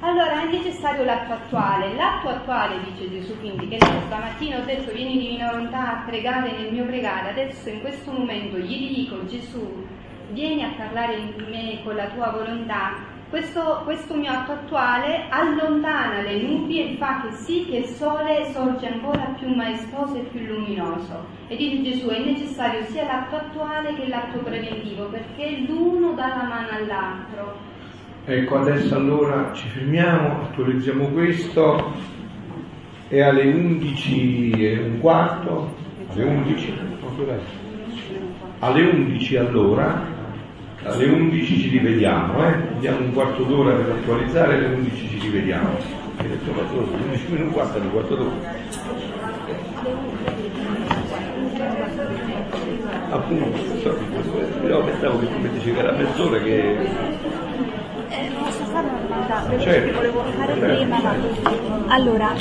[0.00, 1.94] Allora è necessario l'atto attuale.
[1.94, 6.72] L'atto attuale, dice Gesù, quindi che stamattina ho detto vieni divina volontà a pregare nel
[6.72, 9.86] mio pregare, adesso in questo momento gli dico Gesù,
[10.32, 13.14] vieni a parlare in me con la tua volontà.
[13.30, 18.48] Questo, questo mio atto attuale allontana le nubi e fa che sì che il sole
[18.52, 21.24] sorge ancora più maestoso e più luminoso.
[21.48, 26.42] E dice Gesù, è necessario sia l'atto attuale che l'atto preventivo, perché l'uno dà la
[26.44, 27.74] mano all'altro
[28.28, 31.92] Ecco, adesso allora ci fermiamo, attualizziamo questo
[33.06, 35.72] e alle 11 e un quarto,
[36.08, 36.74] alle 11,
[38.58, 40.06] alle 11 allora,
[40.82, 42.54] alle 11 ci rivediamo, eh?
[42.80, 45.68] Diamo un quarto d'ora per attualizzare, alle 11 ci rivediamo.
[46.16, 48.54] Hai detto 11 minuti, un quarto, un quarto d'ora.
[53.08, 53.58] Appunto,
[54.84, 57.44] pensavo che tu mettessi che era mezz'ora che
[58.76, 59.86] fare una domanda certo.
[59.86, 61.14] che volevo fare prima, ma
[61.88, 62.34] allora,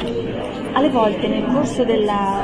[0.73, 2.43] alle volte nel corso della